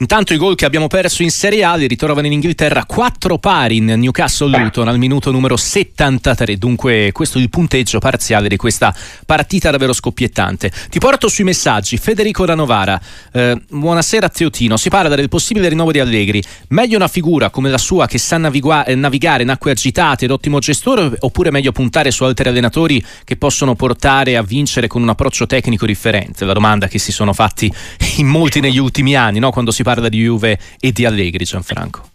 Intanto 0.01 0.33
i 0.33 0.39
gol 0.39 0.55
che 0.55 0.65
abbiamo 0.65 0.87
perso 0.87 1.23
in 1.23 1.31
Serie 1.31 1.63
A 1.63 1.75
li 1.75 1.87
ritrovano 1.87 2.27
in 2.27 2.33
Inghilterra 2.33 2.87
quattro 2.87 3.37
pari 3.37 3.77
in 3.77 3.85
Newcastle 3.85 4.59
Luton 4.59 4.89
al 4.89 4.97
minuto 4.97 5.31
numero 5.31 5.59
73. 5.59 6.57
Dunque 6.57 7.13
questo 7.13 7.37
è 7.37 7.43
il 7.43 7.51
punteggio 7.51 7.99
parziale 7.99 8.49
di 8.49 8.57
questa 8.57 8.95
partita 9.27 9.71
davvero 9.71 9.93
scoppiettante. 9.93 10.73
Ti 10.89 10.99
porto 10.99 11.29
sui 11.29 11.45
messaggi. 11.45 11.99
Federico 11.99 12.47
da 12.47 12.55
Novara. 12.55 12.99
Eh, 13.31 13.61
buonasera 13.69 14.31
Teotino. 14.31 14.79
Si 14.79 14.89
parla 14.89 15.15
del 15.15 15.29
possibile 15.29 15.69
rinnovo 15.69 15.93
di 15.93 16.01
Allegri. 16.01 16.43
Meglio 16.69 16.97
una 16.97 17.07
figura 17.09 17.51
come 17.51 17.69
la 17.69 17.77
sua 17.77 18.07
che 18.07 18.17
sa 18.17 18.39
navigua- 18.39 18.87
eh, 18.87 18.95
navigare 18.95 19.43
in 19.43 19.51
acque 19.51 19.73
agitate 19.73 20.25
ed 20.25 20.31
ottimo 20.31 20.61
gestore 20.61 21.15
oppure 21.19 21.51
meglio 21.51 21.73
puntare 21.73 22.11
su 22.11 22.25
altri 22.25 22.49
allenatori 22.49 23.05
che 23.23 23.37
possono 23.37 23.75
portare 23.75 24.39
a 24.39 24.43
vincere 24.43 24.87
con 24.87 25.03
un 25.03 25.11
approccio 25.11 25.45
tecnico 25.45 25.85
differente? 25.85 26.47
La 26.47 26.55
domanda 26.55 26.89
che 26.89 26.99
si 26.99 27.13
sono 27.13 27.35
fatti 27.35 27.71
in 28.17 28.29
molti 28.29 28.61
negli 28.61 28.79
ultimi 28.79 29.15
anni, 29.15 29.41
no? 29.41 29.51
quando 29.51 29.71
si 29.71 29.83
parla 29.83 29.89
di 29.99 30.19
Juve 30.19 30.59
e 30.79 30.93
di 30.93 31.05
Allegri, 31.05 31.45
Gianfranco? 31.45 32.09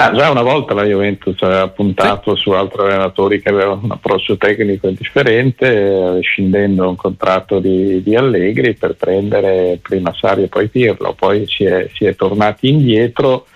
Ma 0.00 0.12
già 0.12 0.30
una 0.30 0.42
volta 0.42 0.72
la 0.72 0.84
Juventus 0.84 1.36
aveva 1.42 1.68
puntato 1.68 2.34
sì. 2.34 2.42
su 2.42 2.50
altri 2.52 2.82
allenatori 2.82 3.42
che 3.42 3.50
avevano 3.50 3.80
un 3.82 3.90
approccio 3.90 4.36
tecnico 4.36 4.88
differente, 4.88 6.20
scindendo 6.22 6.88
un 6.88 6.96
contratto 6.96 7.58
di, 7.58 8.02
di, 8.02 8.16
Allegri 8.16 8.74
per 8.74 8.94
prendere 8.94 9.78
prima 9.82 10.14
Sari 10.18 10.44
e 10.44 10.48
poi 10.48 10.68
Pirlo. 10.68 11.12
Poi 11.12 11.44
si 11.46 11.64
è, 11.64 11.88
si 11.92 12.06
è 12.06 12.14
tornati 12.16 12.68
indietro 12.68 13.46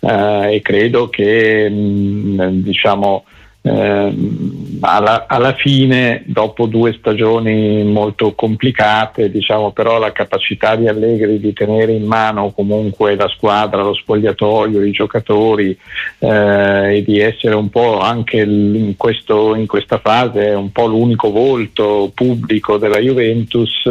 eh, 0.00 0.56
e 0.56 0.60
credo 0.62 1.08
che 1.08 1.70
mh, 1.70 2.42
mm, 2.42 2.62
diciamo, 2.62 3.24
alla, 3.66 5.24
alla, 5.26 5.54
fine, 5.54 6.22
dopo 6.26 6.66
due 6.66 6.92
stagioni 6.92 7.82
molto 7.82 8.34
complicate, 8.34 9.30
diciamo, 9.30 9.72
però 9.72 9.98
la 9.98 10.12
capacità 10.12 10.76
di 10.76 10.86
Allegri 10.86 11.40
di 11.40 11.54
tenere 11.54 11.92
in 11.92 12.04
mano 12.04 12.50
comunque 12.50 13.16
la 13.16 13.28
squadra, 13.28 13.82
lo 13.82 13.94
spogliatoio, 13.94 14.82
i 14.82 14.90
giocatori 14.90 15.76
eh, 16.18 16.96
e 16.96 17.04
di 17.04 17.20
essere 17.20 17.54
un 17.54 17.70
po' 17.70 18.00
anche 18.00 18.42
in, 18.42 18.94
questo, 18.98 19.54
in, 19.54 19.66
questa 19.66 19.98
fase 19.98 20.50
un 20.50 20.70
po' 20.70 20.86
l'unico 20.86 21.30
volto 21.30 22.12
pubblico 22.14 22.76
della 22.76 22.98
Juventus, 22.98 23.82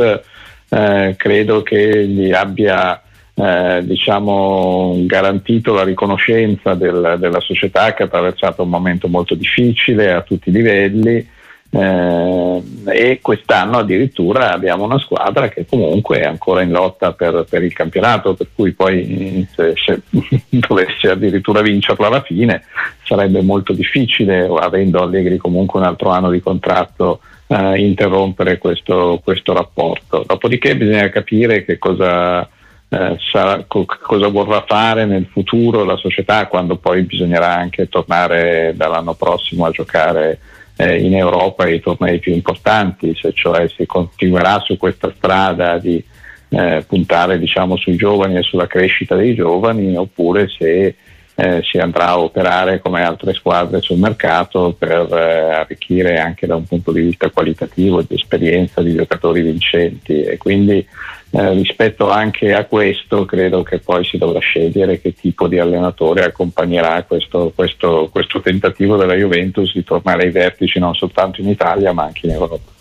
eh, 0.70 1.16
credo 1.18 1.64
che 1.64 2.08
gli 2.08 2.32
abbia 2.32 3.03
eh, 3.36 3.82
diciamo, 3.84 4.96
garantito 5.06 5.74
la 5.74 5.84
riconoscenza 5.84 6.74
del, 6.76 7.16
della 7.20 7.40
società 7.40 7.94
che 7.94 8.04
ha 8.04 8.06
attraversato 8.06 8.64
un 8.64 8.70
momento 8.70 9.08
molto 9.08 9.36
difficile 9.36 10.12
a 10.12 10.22
tutti 10.22 10.50
i 10.50 10.52
livelli 10.52 11.28
eh, 11.76 12.64
e 12.86 13.20
quest'anno 13.20 13.80
addirittura 13.80 14.54
abbiamo 14.54 14.84
una 14.84 15.00
squadra 15.00 15.50
che 15.50 15.66
comunque 15.66 16.20
è 16.20 16.26
ancora 16.26 16.62
in 16.62 16.70
lotta 16.70 17.14
per, 17.14 17.48
per 17.50 17.64
il 17.64 17.74
campionato, 17.74 18.36
per 18.36 18.50
cui 18.54 18.74
poi 18.74 19.48
se, 19.52 19.74
se 19.76 20.02
dovesse 20.50 21.10
addirittura 21.10 21.62
vincerla 21.62 22.06
alla 22.06 22.22
fine 22.22 22.64
sarebbe 23.02 23.42
molto 23.42 23.74
difficile, 23.74 24.48
avendo 24.60 25.02
Allegri 25.02 25.38
comunque 25.38 25.80
un 25.80 25.88
altro 25.88 26.10
anno 26.10 26.30
di 26.30 26.40
contratto, 26.40 27.22
eh, 27.48 27.80
interrompere 27.80 28.60
questo, 28.60 29.20
questo 29.24 29.54
rapporto. 29.54 30.24
Dopodiché 30.28 30.76
bisogna 30.76 31.10
capire 31.10 31.66
che 31.66 31.80
cosa 31.80 32.48
eh, 32.94 33.18
sarà, 33.32 33.64
co- 33.68 33.86
cosa 33.86 34.28
vorrà 34.28 34.64
fare 34.68 35.06
nel 35.06 35.26
futuro 35.26 35.84
la 35.84 35.96
società 35.96 36.46
quando 36.46 36.76
poi 36.76 37.02
bisognerà 37.02 37.56
anche 37.56 37.90
tornare 37.90 38.74
dall'anno 38.76 39.16
prossimo 39.16 39.66
a 39.66 39.72
giocare 39.72 40.40
eh, 40.76 41.02
in 41.02 41.16
Europa 41.16 41.68
i 41.68 41.80
tornei 41.80 42.20
più 42.20 42.34
importanti, 42.34 43.16
se 43.20 43.34
cioè 43.34 43.68
si 43.68 43.88
continuerà 43.88 44.60
su 44.60 44.78
questa 44.78 45.12
strada 45.16 45.80
di 45.80 46.04
eh, 46.50 46.84
puntare 46.88 47.40
diciamo, 47.40 47.78
sui 47.78 47.96
giovani 47.96 48.38
e 48.38 48.44
sulla 48.44 48.68
crescita 48.68 49.16
dei 49.16 49.34
giovani 49.34 49.96
oppure 49.98 50.48
se 50.56 50.96
eh, 51.36 51.62
si 51.64 51.80
andrà 51.80 52.10
a 52.10 52.20
operare 52.20 52.80
come 52.80 53.02
altre 53.04 53.34
squadre 53.34 53.82
sul 53.82 53.98
mercato 53.98 54.76
per 54.78 55.08
eh, 55.12 55.54
arricchire 55.56 56.20
anche 56.20 56.46
da 56.46 56.56
un 56.56 56.66
punto 56.66 56.92
di 56.92 57.02
vista 57.02 57.32
qualitativo 57.32 58.04
di 58.04 58.14
esperienza 58.14 58.84
di 58.84 58.94
giocatori 58.94 59.42
vincenti. 59.42 60.22
E 60.22 60.38
quindi 60.38 60.86
eh, 61.36 61.54
rispetto 61.54 62.12
anche 62.12 62.54
a 62.54 62.66
questo 62.66 63.26
credo 63.26 63.64
che 63.64 63.80
poi 63.80 64.06
si 64.06 64.20
dovrà 64.20 64.38
scegliere 64.38 65.02
che 65.02 65.16
tipo 65.16 65.48
di 65.48 65.58
allenatore 65.58 66.26
accompagnerà 66.26 67.02
questo, 67.06 67.52
questo, 67.56 68.08
questo 68.12 68.40
tentativo 68.40 68.98
della 68.98 69.16
Juventus 69.16 69.74
di 69.74 69.84
tornare 69.84 70.26
ai 70.26 70.32
vertici 70.32 70.78
non 70.78 70.94
soltanto 70.94 71.42
in 71.42 71.50
Italia 71.50 71.92
ma 71.92 72.04
anche 72.04 72.28
in 72.28 72.34
Europa. 72.34 72.72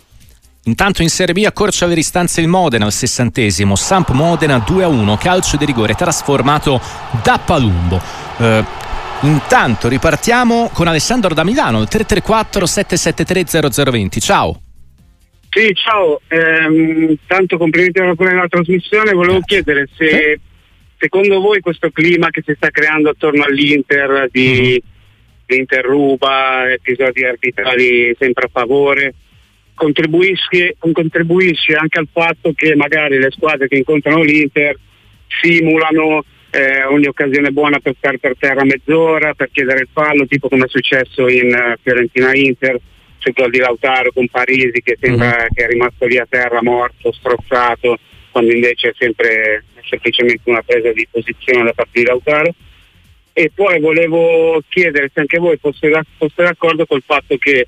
Intanto 0.65 1.01
in 1.01 1.09
Serie 1.09 1.33
B 1.33 1.43
accorcia 1.45 1.87
le 1.87 1.95
distanze 1.95 2.41
il 2.41 2.47
Modena 2.47 2.85
al 2.85 2.91
sessantesimo, 2.91 3.75
Samp 3.75 4.11
Modena 4.11 4.57
2-1, 4.57 5.17
calcio 5.17 5.57
di 5.57 5.65
rigore 5.65 5.95
trasformato 5.95 6.79
da 7.23 7.39
Palumbo. 7.43 7.99
Eh, 8.37 8.63
intanto 9.21 9.87
ripartiamo 9.87 10.69
con 10.71 10.87
Alessandro 10.87 11.33
da 11.33 11.43
Milano, 11.43 11.81
il 11.81 11.87
334 11.87 12.67
773 12.67 13.83
0020. 13.83 14.21
Ciao. 14.21 14.59
Sì, 15.53 15.71
ciao, 15.75 16.19
ehm, 16.29 17.15
tanto 17.27 17.57
complimenti 17.59 18.01
per 18.15 18.33
la 18.33 18.47
trasmissione, 18.47 19.11
volevo 19.11 19.37
Grazie. 19.37 19.63
chiedere 19.63 19.87
se 19.95 20.39
secondo 20.97 21.39
voi 21.39 21.59
questo 21.59 21.91
clima 21.91 22.31
che 22.31 22.41
si 22.43 22.53
sta 22.55 22.71
creando 22.71 23.09
attorno 23.09 23.43
all'Inter 23.43 24.29
di 24.31 24.47
mm-hmm. 24.47 24.77
l'Inter 25.45 25.85
ruba, 25.85 26.71
episodi 26.71 27.23
arbitrali 27.23 28.15
sempre 28.17 28.45
a 28.45 28.49
favore, 28.51 29.13
contribuisce, 29.75 30.75
contribuisce, 30.79 31.75
anche 31.75 31.99
al 31.99 32.07
fatto 32.11 32.51
che 32.55 32.75
magari 32.75 33.19
le 33.19 33.29
squadre 33.29 33.67
che 33.67 33.77
incontrano 33.77 34.23
l'Inter 34.23 34.75
simulano 35.27 36.23
eh, 36.49 36.83
ogni 36.85 37.05
occasione 37.05 37.51
buona 37.51 37.77
per 37.79 37.93
stare 37.97 38.17
per 38.17 38.35
terra 38.39 38.63
mezz'ora, 38.63 39.35
per 39.35 39.51
chiedere 39.51 39.81
il 39.81 39.89
fallo, 39.93 40.25
tipo 40.25 40.49
come 40.49 40.65
è 40.65 40.69
successo 40.69 41.27
in 41.27 41.53
uh, 41.53 41.79
Fiorentina-Inter 43.23 43.23
sul 43.23 43.33
gol 43.33 43.49
di 43.49 43.59
Lautaro 43.59 44.11
con 44.11 44.27
Parisi 44.27 44.81
che 44.81 44.97
sembra 44.99 45.27
mm-hmm. 45.27 45.47
che 45.53 45.63
è 45.63 45.67
rimasto 45.67 46.05
lì 46.05 46.17
a 46.17 46.27
terra 46.27 46.61
morto, 46.61 47.13
strozzato, 47.13 47.97
quando 48.31 48.53
invece 48.53 48.89
è 48.89 48.93
sempre 48.97 49.63
è 49.73 49.81
semplicemente 49.87 50.41
una 50.45 50.61
presa 50.61 50.91
di 50.91 51.07
posizione 51.09 51.63
da 51.63 51.73
parte 51.73 51.99
di 51.99 52.05
Lautaro. 52.05 52.53
E 53.35 53.51
poi 53.53 53.79
volevo 53.79 54.61
chiedere 54.67 55.09
se 55.11 55.21
anche 55.21 55.39
voi 55.39 55.57
foste, 55.57 55.89
foste 56.17 56.43
d'accordo 56.43 56.85
col 56.85 57.01
fatto 57.03 57.35
che 57.37 57.67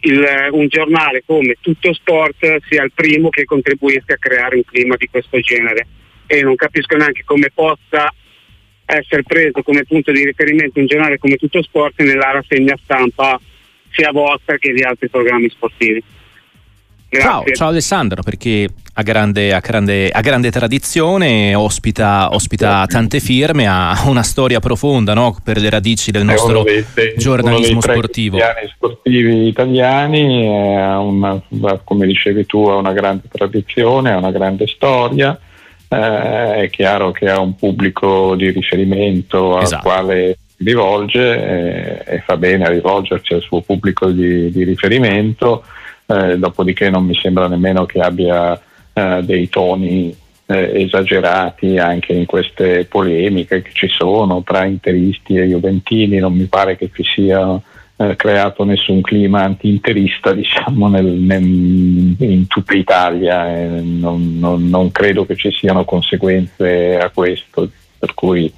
il, 0.00 0.48
un 0.52 0.68
giornale 0.68 1.22
come 1.26 1.56
Tutto 1.60 1.92
Sport 1.92 2.58
sia 2.68 2.84
il 2.84 2.92
primo 2.94 3.28
che 3.30 3.44
contribuisca 3.44 4.14
a 4.14 4.18
creare 4.18 4.56
un 4.56 4.64
clima 4.64 4.94
di 4.96 5.08
questo 5.08 5.40
genere 5.40 5.86
e 6.26 6.42
non 6.42 6.54
capisco 6.54 6.96
neanche 6.96 7.22
come 7.24 7.50
possa 7.52 8.12
essere 8.84 9.24
preso 9.24 9.62
come 9.62 9.82
punto 9.82 10.12
di 10.12 10.24
riferimento 10.24 10.78
un 10.78 10.86
giornale 10.86 11.18
come 11.18 11.34
Tutto 11.34 11.62
Sport 11.62 12.02
nella 12.02 12.30
rassegna 12.30 12.78
stampa 12.80 13.40
sia 13.96 14.12
vostra 14.12 14.58
che 14.58 14.72
di 14.72 14.82
altri 14.82 15.08
programmi 15.08 15.48
sportivi. 15.48 16.02
Ciao, 17.08 17.44
ciao, 17.52 17.68
Alessandro, 17.68 18.22
perché 18.22 18.68
ha 18.92 19.02
grande, 19.02 19.54
ha 19.54 19.60
grande, 19.60 20.10
ha 20.10 20.20
grande 20.20 20.50
tradizione, 20.50 21.54
ospita, 21.54 22.28
ospita, 22.32 22.84
tante 22.86 23.20
firme, 23.20 23.66
ha 23.66 24.02
una 24.06 24.22
storia 24.22 24.58
profonda 24.58 25.14
no? 25.14 25.36
per 25.42 25.58
le 25.58 25.70
radici 25.70 26.10
del 26.10 26.24
nostro 26.24 26.62
dei, 26.62 26.84
giornalismo 27.16 27.80
sportivo. 27.80 28.38
sportivi 28.74 29.46
italiani, 29.46 30.46
una, 30.46 31.40
come 31.84 32.06
dicevi 32.06 32.44
tu, 32.44 32.66
ha 32.66 32.76
una 32.76 32.92
grande 32.92 33.28
tradizione, 33.30 34.12
ha 34.12 34.16
una 34.16 34.32
grande 34.32 34.66
storia. 34.66 35.38
Eh, 35.88 36.62
è 36.62 36.70
chiaro 36.70 37.12
che 37.12 37.30
ha 37.30 37.38
un 37.38 37.54
pubblico 37.54 38.34
di 38.34 38.50
riferimento 38.50 39.60
esatto. 39.60 39.88
al 39.88 39.94
quale 39.94 40.38
rivolge 40.58 42.04
e, 42.04 42.14
e, 42.14 42.18
fa 42.20 42.36
bene 42.36 42.64
a 42.64 42.70
rivolgersi 42.70 43.34
al 43.34 43.42
suo 43.42 43.60
pubblico 43.60 44.10
di, 44.10 44.50
di 44.50 44.64
riferimento, 44.64 45.64
eh, 46.06 46.38
dopodiché 46.38 46.90
non 46.90 47.04
mi 47.04 47.14
sembra 47.14 47.48
nemmeno 47.48 47.84
che 47.84 48.00
abbia 48.00 48.60
eh, 48.92 49.20
dei 49.22 49.48
toni 49.48 50.16
eh, 50.46 50.82
esagerati 50.82 51.78
anche 51.78 52.12
in 52.12 52.24
queste 52.24 52.84
polemiche 52.86 53.62
che 53.62 53.70
ci 53.72 53.88
sono 53.88 54.42
tra 54.42 54.64
interisti 54.64 55.36
e 55.36 55.46
juventini, 55.46 56.18
non 56.18 56.34
mi 56.34 56.46
pare 56.46 56.76
che 56.76 56.90
ci 56.92 57.02
sia 57.02 57.60
eh, 57.96 58.14
creato 58.14 58.64
nessun 58.64 59.00
clima 59.00 59.42
anti-interista 59.42 60.32
diciamo, 60.34 60.88
nel, 60.88 61.04
nel, 61.04 61.42
in 61.42 62.46
tutta 62.46 62.74
Italia 62.74 63.54
e 63.54 63.66
non, 63.82 64.38
non, 64.38 64.68
non 64.68 64.90
credo 64.92 65.26
che 65.26 65.34
ci 65.34 65.50
siano 65.50 65.84
conseguenze 65.84 66.98
a 66.98 67.10
questo, 67.10 67.68
per 67.98 68.14
cui 68.14 68.52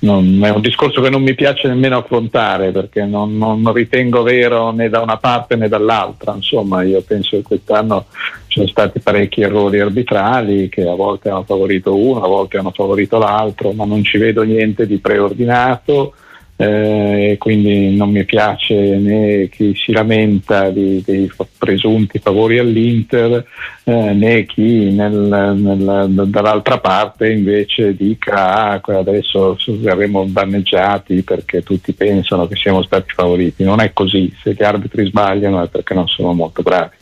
non, 0.00 0.40
è 0.42 0.50
un 0.50 0.60
discorso 0.60 1.00
che 1.00 1.10
non 1.10 1.22
mi 1.22 1.34
piace 1.34 1.68
nemmeno 1.68 1.98
affrontare 1.98 2.70
perché 2.70 3.04
non, 3.04 3.36
non, 3.36 3.72
ritengo 3.72 4.22
vero 4.22 4.70
né 4.70 4.88
da 4.88 5.00
una 5.00 5.16
parte 5.16 5.56
né 5.56 5.68
dall'altra. 5.68 6.34
Insomma, 6.34 6.82
io 6.82 7.02
penso 7.02 7.36
che 7.36 7.42
quest'anno 7.42 8.06
ci 8.46 8.58
sono 8.58 8.68
stati 8.68 9.00
parecchi 9.00 9.42
errori 9.42 9.80
arbitrali 9.80 10.68
che 10.68 10.86
a 10.86 10.94
volte 10.94 11.28
hanno 11.28 11.44
favorito 11.44 11.96
uno, 11.96 12.22
a 12.22 12.28
volte 12.28 12.58
hanno 12.58 12.70
favorito 12.70 13.18
l'altro, 13.18 13.72
ma 13.72 13.84
non 13.84 14.02
ci 14.04 14.18
vedo 14.18 14.42
niente 14.42 14.86
di 14.86 14.98
preordinato 14.98 16.14
eh, 16.58 17.36
quindi 17.38 17.94
non 17.94 18.10
mi 18.10 18.24
piace 18.24 18.74
né 18.96 19.48
chi 19.50 19.74
si 19.74 19.92
lamenta 19.92 20.70
di, 20.70 21.02
dei 21.04 21.30
presunti 21.58 22.18
favori 22.18 22.58
all'Inter 22.58 23.44
eh, 23.84 24.12
né 24.14 24.46
chi 24.46 24.90
nel, 24.90 25.12
nel, 25.12 26.24
dall'altra 26.28 26.78
parte 26.78 27.30
invece 27.30 27.94
dica 27.94 28.72
ah, 28.72 28.80
adesso 28.84 29.58
saremo 29.82 30.24
danneggiati 30.28 31.22
perché 31.22 31.62
tutti 31.62 31.92
pensano 31.92 32.48
che 32.48 32.56
siamo 32.56 32.82
stati 32.82 33.12
favoriti. 33.14 33.62
Non 33.62 33.80
è 33.80 33.92
così, 33.92 34.32
se 34.42 34.54
gli 34.54 34.62
arbitri 34.62 35.06
sbagliano 35.06 35.62
è 35.62 35.68
perché 35.68 35.92
non 35.92 36.08
sono 36.08 36.32
molto 36.32 36.62
bravi. 36.62 36.94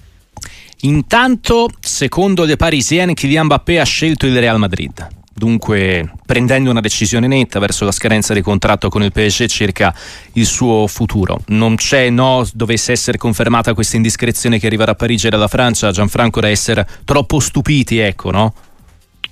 Intanto, 0.81 1.69
secondo 1.81 2.45
le 2.45 2.57
Parisienne, 2.57 3.15
Kylian 3.15 3.47
Mbappé 3.47 3.81
ha 3.81 3.85
scelto 3.85 4.27
il 4.27 4.39
Real 4.39 4.59
Madrid 4.59 5.23
dunque 5.35 6.13
prendendo 6.25 6.71
una 6.71 6.81
decisione 6.81 7.27
netta 7.27 7.59
verso 7.59 7.85
la 7.85 7.93
scadenza 7.93 8.33
di 8.33 8.41
contratto 8.41 8.89
con 8.89 9.03
il 9.03 9.13
PSG 9.13 9.47
circa 9.47 9.95
il 10.35 10.47
suo 10.47 10.87
futuro. 10.87 11.41
Non 11.49 11.75
c'è 11.75 12.09
no, 12.11 12.47
dovesse 12.53 12.93
essere 12.93 13.19
confermata 13.19 13.75
questa 13.75 13.97
indiscrezione 13.97 14.59
che 14.59 14.67
arriva 14.67 14.85
da 14.85 14.95
Parigi 14.95 15.27
e 15.27 15.31
dalla 15.31 15.49
Francia, 15.49 15.91
Gianfranco 15.91 16.41
da 16.41 16.49
essere 16.49 16.87
troppo 17.05 17.41
stupiti, 17.41 17.99
ecco, 17.99 18.31
no? 18.31 18.55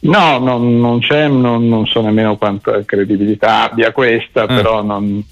No, 0.04 0.38
non, 0.38 0.80
non 0.80 0.98
c'è, 0.98 1.28
non, 1.28 1.68
non, 1.68 1.86
so 1.86 2.00
nemmeno 2.02 2.36
quanta 2.36 2.84
credibilità 2.84 3.70
abbia 3.70 3.92
questa, 3.92 4.42
eh. 4.42 4.46
però 4.46 4.82
non, 4.82 5.24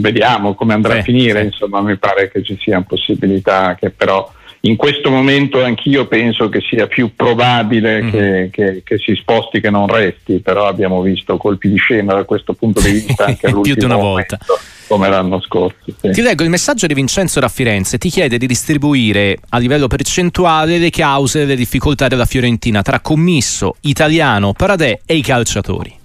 vediamo 0.00 0.54
come 0.54 0.74
andrà 0.74 0.94
sì, 0.94 0.98
a 0.98 1.02
finire, 1.02 1.40
sì. 1.40 1.46
insomma 1.46 1.80
mi 1.80 1.96
pare 1.96 2.28
che 2.28 2.42
ci 2.42 2.58
siano 2.60 2.84
possibilità 2.88 3.76
che 3.78 3.90
però 3.90 4.28
in 4.64 4.76
questo 4.76 5.10
momento 5.10 5.62
anch'io 5.62 6.06
penso 6.06 6.48
che 6.48 6.60
sia 6.60 6.86
più 6.86 7.16
probabile 7.16 8.02
mm. 8.02 8.10
che, 8.10 8.48
che, 8.52 8.82
che, 8.84 8.98
si 8.98 9.14
sposti 9.16 9.60
che 9.60 9.70
non 9.70 9.88
resti, 9.88 10.38
però 10.38 10.66
abbiamo 10.66 11.02
visto 11.02 11.36
colpi 11.36 11.68
di 11.68 11.76
scena 11.76 12.14
da 12.14 12.24
questo 12.24 12.52
punto 12.52 12.80
di 12.80 12.92
vista 12.92 13.24
anche 13.26 13.50
più 13.50 13.74
di 13.74 13.84
una 13.84 13.96
volta. 13.96 14.38
come 14.86 15.08
l'anno 15.08 15.40
scorso. 15.40 15.76
Sì. 16.00 16.10
Ti 16.10 16.22
leggo 16.22 16.44
il 16.44 16.50
messaggio 16.50 16.86
di 16.86 16.94
Vincenzo 16.94 17.40
da 17.40 17.48
Firenze, 17.48 17.98
ti 17.98 18.08
chiede 18.08 18.38
di 18.38 18.46
distribuire 18.46 19.38
a 19.48 19.58
livello 19.58 19.88
percentuale 19.88 20.78
le 20.78 20.90
cause 20.90 21.40
delle 21.40 21.56
difficoltà 21.56 22.06
della 22.06 22.26
Fiorentina 22.26 22.82
tra 22.82 23.00
commisso, 23.00 23.76
italiano, 23.80 24.52
Paradè 24.52 25.00
e 25.04 25.16
i 25.16 25.22
calciatori. 25.22 26.01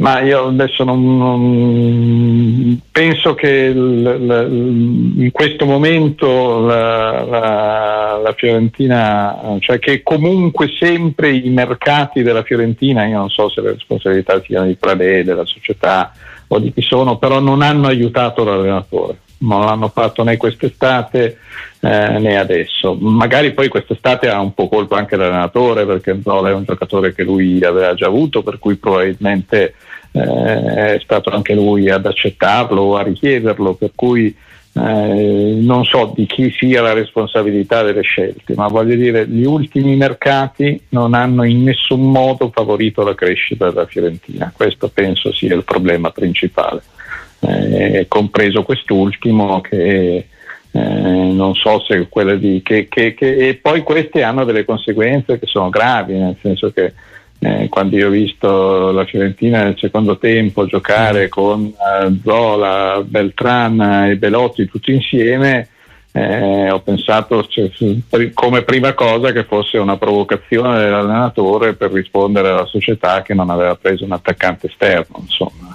Ma 0.00 0.20
io 0.20 0.46
adesso 0.46 0.82
non, 0.82 1.18
non 1.18 2.80
penso 2.90 3.34
che 3.34 3.68
l, 3.68 4.02
l, 4.02 5.20
in 5.20 5.30
questo 5.30 5.66
momento 5.66 6.60
la, 6.60 7.22
la, 7.22 8.20
la, 8.22 8.32
Fiorentina, 8.32 9.58
cioè 9.58 9.78
che 9.78 10.02
comunque 10.02 10.68
sempre 10.78 11.32
i 11.32 11.50
mercati 11.50 12.22
della 12.22 12.42
Fiorentina, 12.42 13.04
io 13.04 13.18
non 13.18 13.28
so 13.28 13.50
se 13.50 13.60
le 13.60 13.72
responsabilità 13.72 14.40
siano 14.42 14.68
di 14.68 14.74
Pradè, 14.74 15.22
della 15.22 15.44
società 15.44 16.12
o 16.48 16.58
di 16.58 16.72
chi 16.72 16.80
sono, 16.80 17.18
però 17.18 17.38
non 17.38 17.60
hanno 17.60 17.86
aiutato 17.86 18.42
l'allenatore. 18.42 19.18
non 19.40 19.66
l'hanno 19.66 19.88
fatto 19.88 20.24
né 20.24 20.38
quest'estate 20.38 21.36
eh, 21.80 22.18
né 22.18 22.38
adesso. 22.38 22.94
Magari 22.94 23.52
poi 23.52 23.68
quest'estate 23.68 24.30
ha 24.30 24.40
un 24.40 24.54
po' 24.54 24.66
colpa 24.68 24.96
anche 24.96 25.16
l'allenatore 25.16 25.84
perché 25.84 26.20
Zola 26.22 26.48
è 26.48 26.54
un 26.54 26.64
giocatore 26.64 27.14
che 27.14 27.22
lui 27.22 27.62
aveva 27.62 27.92
già 27.92 28.06
avuto, 28.06 28.42
per 28.42 28.58
cui 28.58 28.76
probabilmente 28.76 29.74
eh, 30.12 30.94
è 30.94 31.00
stato 31.02 31.30
anche 31.30 31.54
lui 31.54 31.88
ad 31.90 32.06
accettarlo 32.06 32.80
o 32.80 32.96
a 32.96 33.02
richiederlo, 33.02 33.74
per 33.74 33.92
cui 33.94 34.34
eh, 34.72 35.58
non 35.60 35.84
so 35.84 36.12
di 36.14 36.26
chi 36.26 36.50
sia 36.56 36.80
la 36.80 36.92
responsabilità 36.92 37.82
delle 37.82 38.02
scelte, 38.02 38.54
ma 38.54 38.68
voglio 38.68 38.94
dire, 38.94 39.26
gli 39.26 39.44
ultimi 39.44 39.96
mercati 39.96 40.80
non 40.90 41.14
hanno 41.14 41.42
in 41.44 41.64
nessun 41.64 42.10
modo 42.10 42.50
favorito 42.54 43.02
la 43.02 43.14
crescita 43.14 43.68
della 43.68 43.86
Fiorentina, 43.86 44.52
questo 44.54 44.88
penso 44.88 45.32
sia 45.32 45.54
il 45.54 45.64
problema 45.64 46.10
principale, 46.10 46.82
eh, 47.40 48.06
compreso 48.08 48.62
quest'ultimo 48.62 49.60
che 49.60 50.26
eh, 50.72 50.80
non 50.80 51.54
so 51.54 51.80
se 51.80 52.06
quelle 52.08 52.38
di... 52.38 52.62
Che, 52.62 52.86
che, 52.88 53.14
che, 53.14 53.48
e 53.48 53.54
poi 53.56 53.82
queste 53.82 54.22
hanno 54.22 54.44
delle 54.44 54.64
conseguenze 54.64 55.38
che 55.38 55.46
sono 55.46 55.68
gravi, 55.68 56.14
nel 56.14 56.36
senso 56.40 56.70
che 56.70 56.92
eh, 57.42 57.68
quando 57.70 57.96
io 57.96 58.08
ho 58.08 58.10
visto 58.10 58.90
la 58.92 59.06
Fiorentina 59.06 59.62
nel 59.62 59.78
secondo 59.78 60.18
tempo 60.18 60.66
giocare 60.66 61.28
con 61.30 61.64
eh, 61.64 62.20
Zola, 62.22 63.02
Beltran 63.02 63.80
e 64.10 64.16
Belotti 64.16 64.68
tutti 64.68 64.92
insieme, 64.92 65.68
eh, 66.12 66.70
ho 66.70 66.80
pensato 66.80 67.46
cioè, 67.46 67.70
come 68.34 68.62
prima 68.62 68.92
cosa 68.92 69.32
che 69.32 69.44
fosse 69.44 69.78
una 69.78 69.96
provocazione 69.96 70.78
dell'allenatore 70.78 71.74
per 71.74 71.92
rispondere 71.92 72.48
alla 72.50 72.66
società 72.66 73.22
che 73.22 73.32
non 73.32 73.48
aveva 73.48 73.74
preso 73.74 74.04
un 74.04 74.12
attaccante 74.12 74.66
esterno. 74.66 75.16
Insomma. 75.20 75.74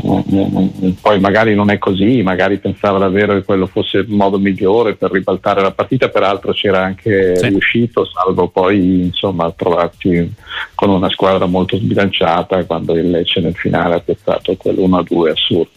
Eh, 0.00 0.94
poi 1.00 1.20
magari 1.20 1.54
non 1.54 1.70
è 1.70 1.78
così, 1.78 2.22
magari 2.22 2.58
pensava 2.58 2.98
davvero 2.98 3.34
che 3.34 3.44
quello 3.44 3.66
fosse 3.66 3.98
il 3.98 4.08
modo 4.08 4.38
migliore 4.38 4.94
per 4.94 5.10
ribaltare 5.10 5.60
la 5.60 5.72
partita, 5.72 6.08
peraltro 6.08 6.52
c'era 6.52 6.82
anche 6.82 7.36
sì. 7.36 7.48
riuscito, 7.48 8.04
salvo 8.06 8.48
poi 8.48 9.04
insomma 9.04 9.50
trovarsi 9.52 10.32
con 10.74 10.90
una 10.90 11.10
squadra 11.10 11.46
molto 11.46 11.76
sbilanciata 11.76 12.64
quando 12.64 12.94
il 12.94 13.10
Lecce 13.10 13.40
nel 13.40 13.54
finale 13.54 13.96
ha 13.96 14.00
piazzato 14.00 14.56
quell'1-2 14.56 15.30
assurdo. 15.30 15.70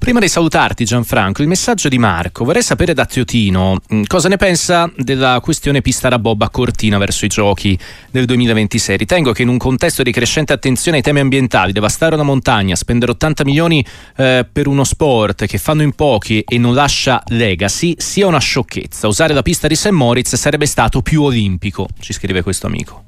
Prima 0.00 0.18
di 0.18 0.28
salutarti 0.28 0.86
Gianfranco, 0.86 1.42
il 1.42 1.46
messaggio 1.46 1.90
di 1.90 1.98
Marco. 1.98 2.42
Vorrei 2.42 2.62
sapere 2.62 2.94
da 2.94 3.04
Teotino 3.04 3.76
mm, 3.92 4.04
cosa 4.06 4.28
ne 4.28 4.38
pensa 4.38 4.90
della 4.96 5.38
questione 5.42 5.82
pista 5.82 6.08
da 6.08 6.18
Bob 6.18 6.40
a 6.40 6.48
Cortina 6.48 6.96
verso 6.96 7.26
i 7.26 7.28
giochi 7.28 7.78
del 8.10 8.24
2026. 8.24 8.96
Ritengo 8.96 9.32
che 9.32 9.42
in 9.42 9.48
un 9.48 9.58
contesto 9.58 10.02
di 10.02 10.10
crescente 10.10 10.54
attenzione 10.54 10.96
ai 10.96 11.02
temi 11.02 11.20
ambientali, 11.20 11.72
devastare 11.72 12.14
una 12.14 12.24
montagna, 12.24 12.76
spendere 12.76 13.12
80 13.12 13.44
milioni 13.44 13.84
eh, 14.16 14.46
per 14.50 14.68
uno 14.68 14.84
sport 14.84 15.44
che 15.44 15.58
fanno 15.58 15.82
in 15.82 15.92
pochi 15.92 16.42
e 16.48 16.56
non 16.56 16.72
lascia 16.72 17.22
legacy, 17.26 17.94
sia 17.98 18.26
una 18.26 18.40
sciocchezza. 18.40 19.06
Usare 19.06 19.34
la 19.34 19.42
pista 19.42 19.68
di 19.68 19.74
St. 19.74 19.90
Moritz 19.90 20.34
sarebbe 20.34 20.64
stato 20.64 21.02
più 21.02 21.24
olimpico, 21.24 21.86
ci 22.00 22.14
scrive 22.14 22.42
questo 22.42 22.66
amico. 22.66 23.04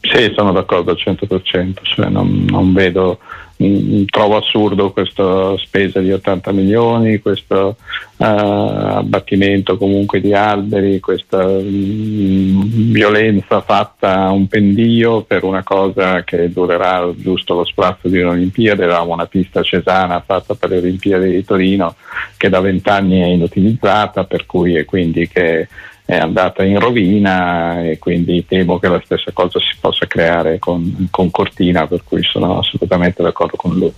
Sì, 0.00 0.32
sono 0.34 0.50
d'accordo 0.50 0.90
al 0.90 0.98
100%, 0.98 1.74
cioè 1.82 2.08
non, 2.08 2.46
non 2.48 2.72
vedo 2.72 3.20
Mm, 3.62 4.04
trovo 4.06 4.38
assurdo 4.38 4.90
questa 4.90 5.56
spesa 5.58 6.00
di 6.00 6.10
80 6.10 6.50
milioni, 6.50 7.20
questo 7.20 7.76
uh, 8.16 8.24
abbattimento 8.24 9.76
comunque 9.76 10.20
di 10.20 10.34
alberi, 10.34 10.98
questa 10.98 11.46
um, 11.46 12.90
violenza 12.90 13.60
fatta 13.60 14.24
a 14.24 14.30
un 14.32 14.48
pendio 14.48 15.22
per 15.22 15.44
una 15.44 15.62
cosa 15.62 16.24
che 16.24 16.50
durerà 16.50 17.08
giusto 17.14 17.54
lo 17.54 17.64
sprazzo 17.64 18.08
di 18.08 18.18
un'Olimpiade. 18.18 18.82
Avevamo 18.82 19.12
una 19.12 19.26
pista 19.26 19.62
cesana 19.62 20.20
fatta 20.26 20.54
per 20.54 20.70
le 20.70 20.78
Olimpiadi 20.78 21.30
di 21.30 21.44
Torino 21.44 21.94
che 22.36 22.48
da 22.48 22.60
vent'anni 22.60 23.20
è 23.20 23.26
inutilizzata, 23.26 24.24
per 24.24 24.44
cui 24.46 24.74
e 24.74 24.84
quindi 24.84 25.28
che 25.28 25.68
è 26.12 26.18
andata 26.18 26.62
in 26.62 26.78
rovina 26.78 27.82
e 27.82 27.98
quindi 27.98 28.44
temo 28.46 28.78
che 28.78 28.88
la 28.88 29.00
stessa 29.02 29.30
cosa 29.32 29.58
si 29.58 29.74
possa 29.80 30.06
creare 30.06 30.58
con, 30.58 31.08
con 31.10 31.30
Cortina, 31.30 31.86
per 31.86 32.02
cui 32.04 32.22
sono 32.22 32.58
assolutamente 32.58 33.22
d'accordo 33.22 33.56
con 33.56 33.74
lui. 33.74 33.92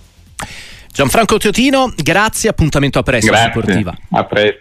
Gianfranco 0.93 1.37
Teotino, 1.37 1.93
grazie, 1.93 2.49
appuntamento 2.49 2.99
a 2.99 3.03
presto. 3.03 3.29
Grazie, 3.29 3.83
a 4.11 4.23
presto. 4.23 4.59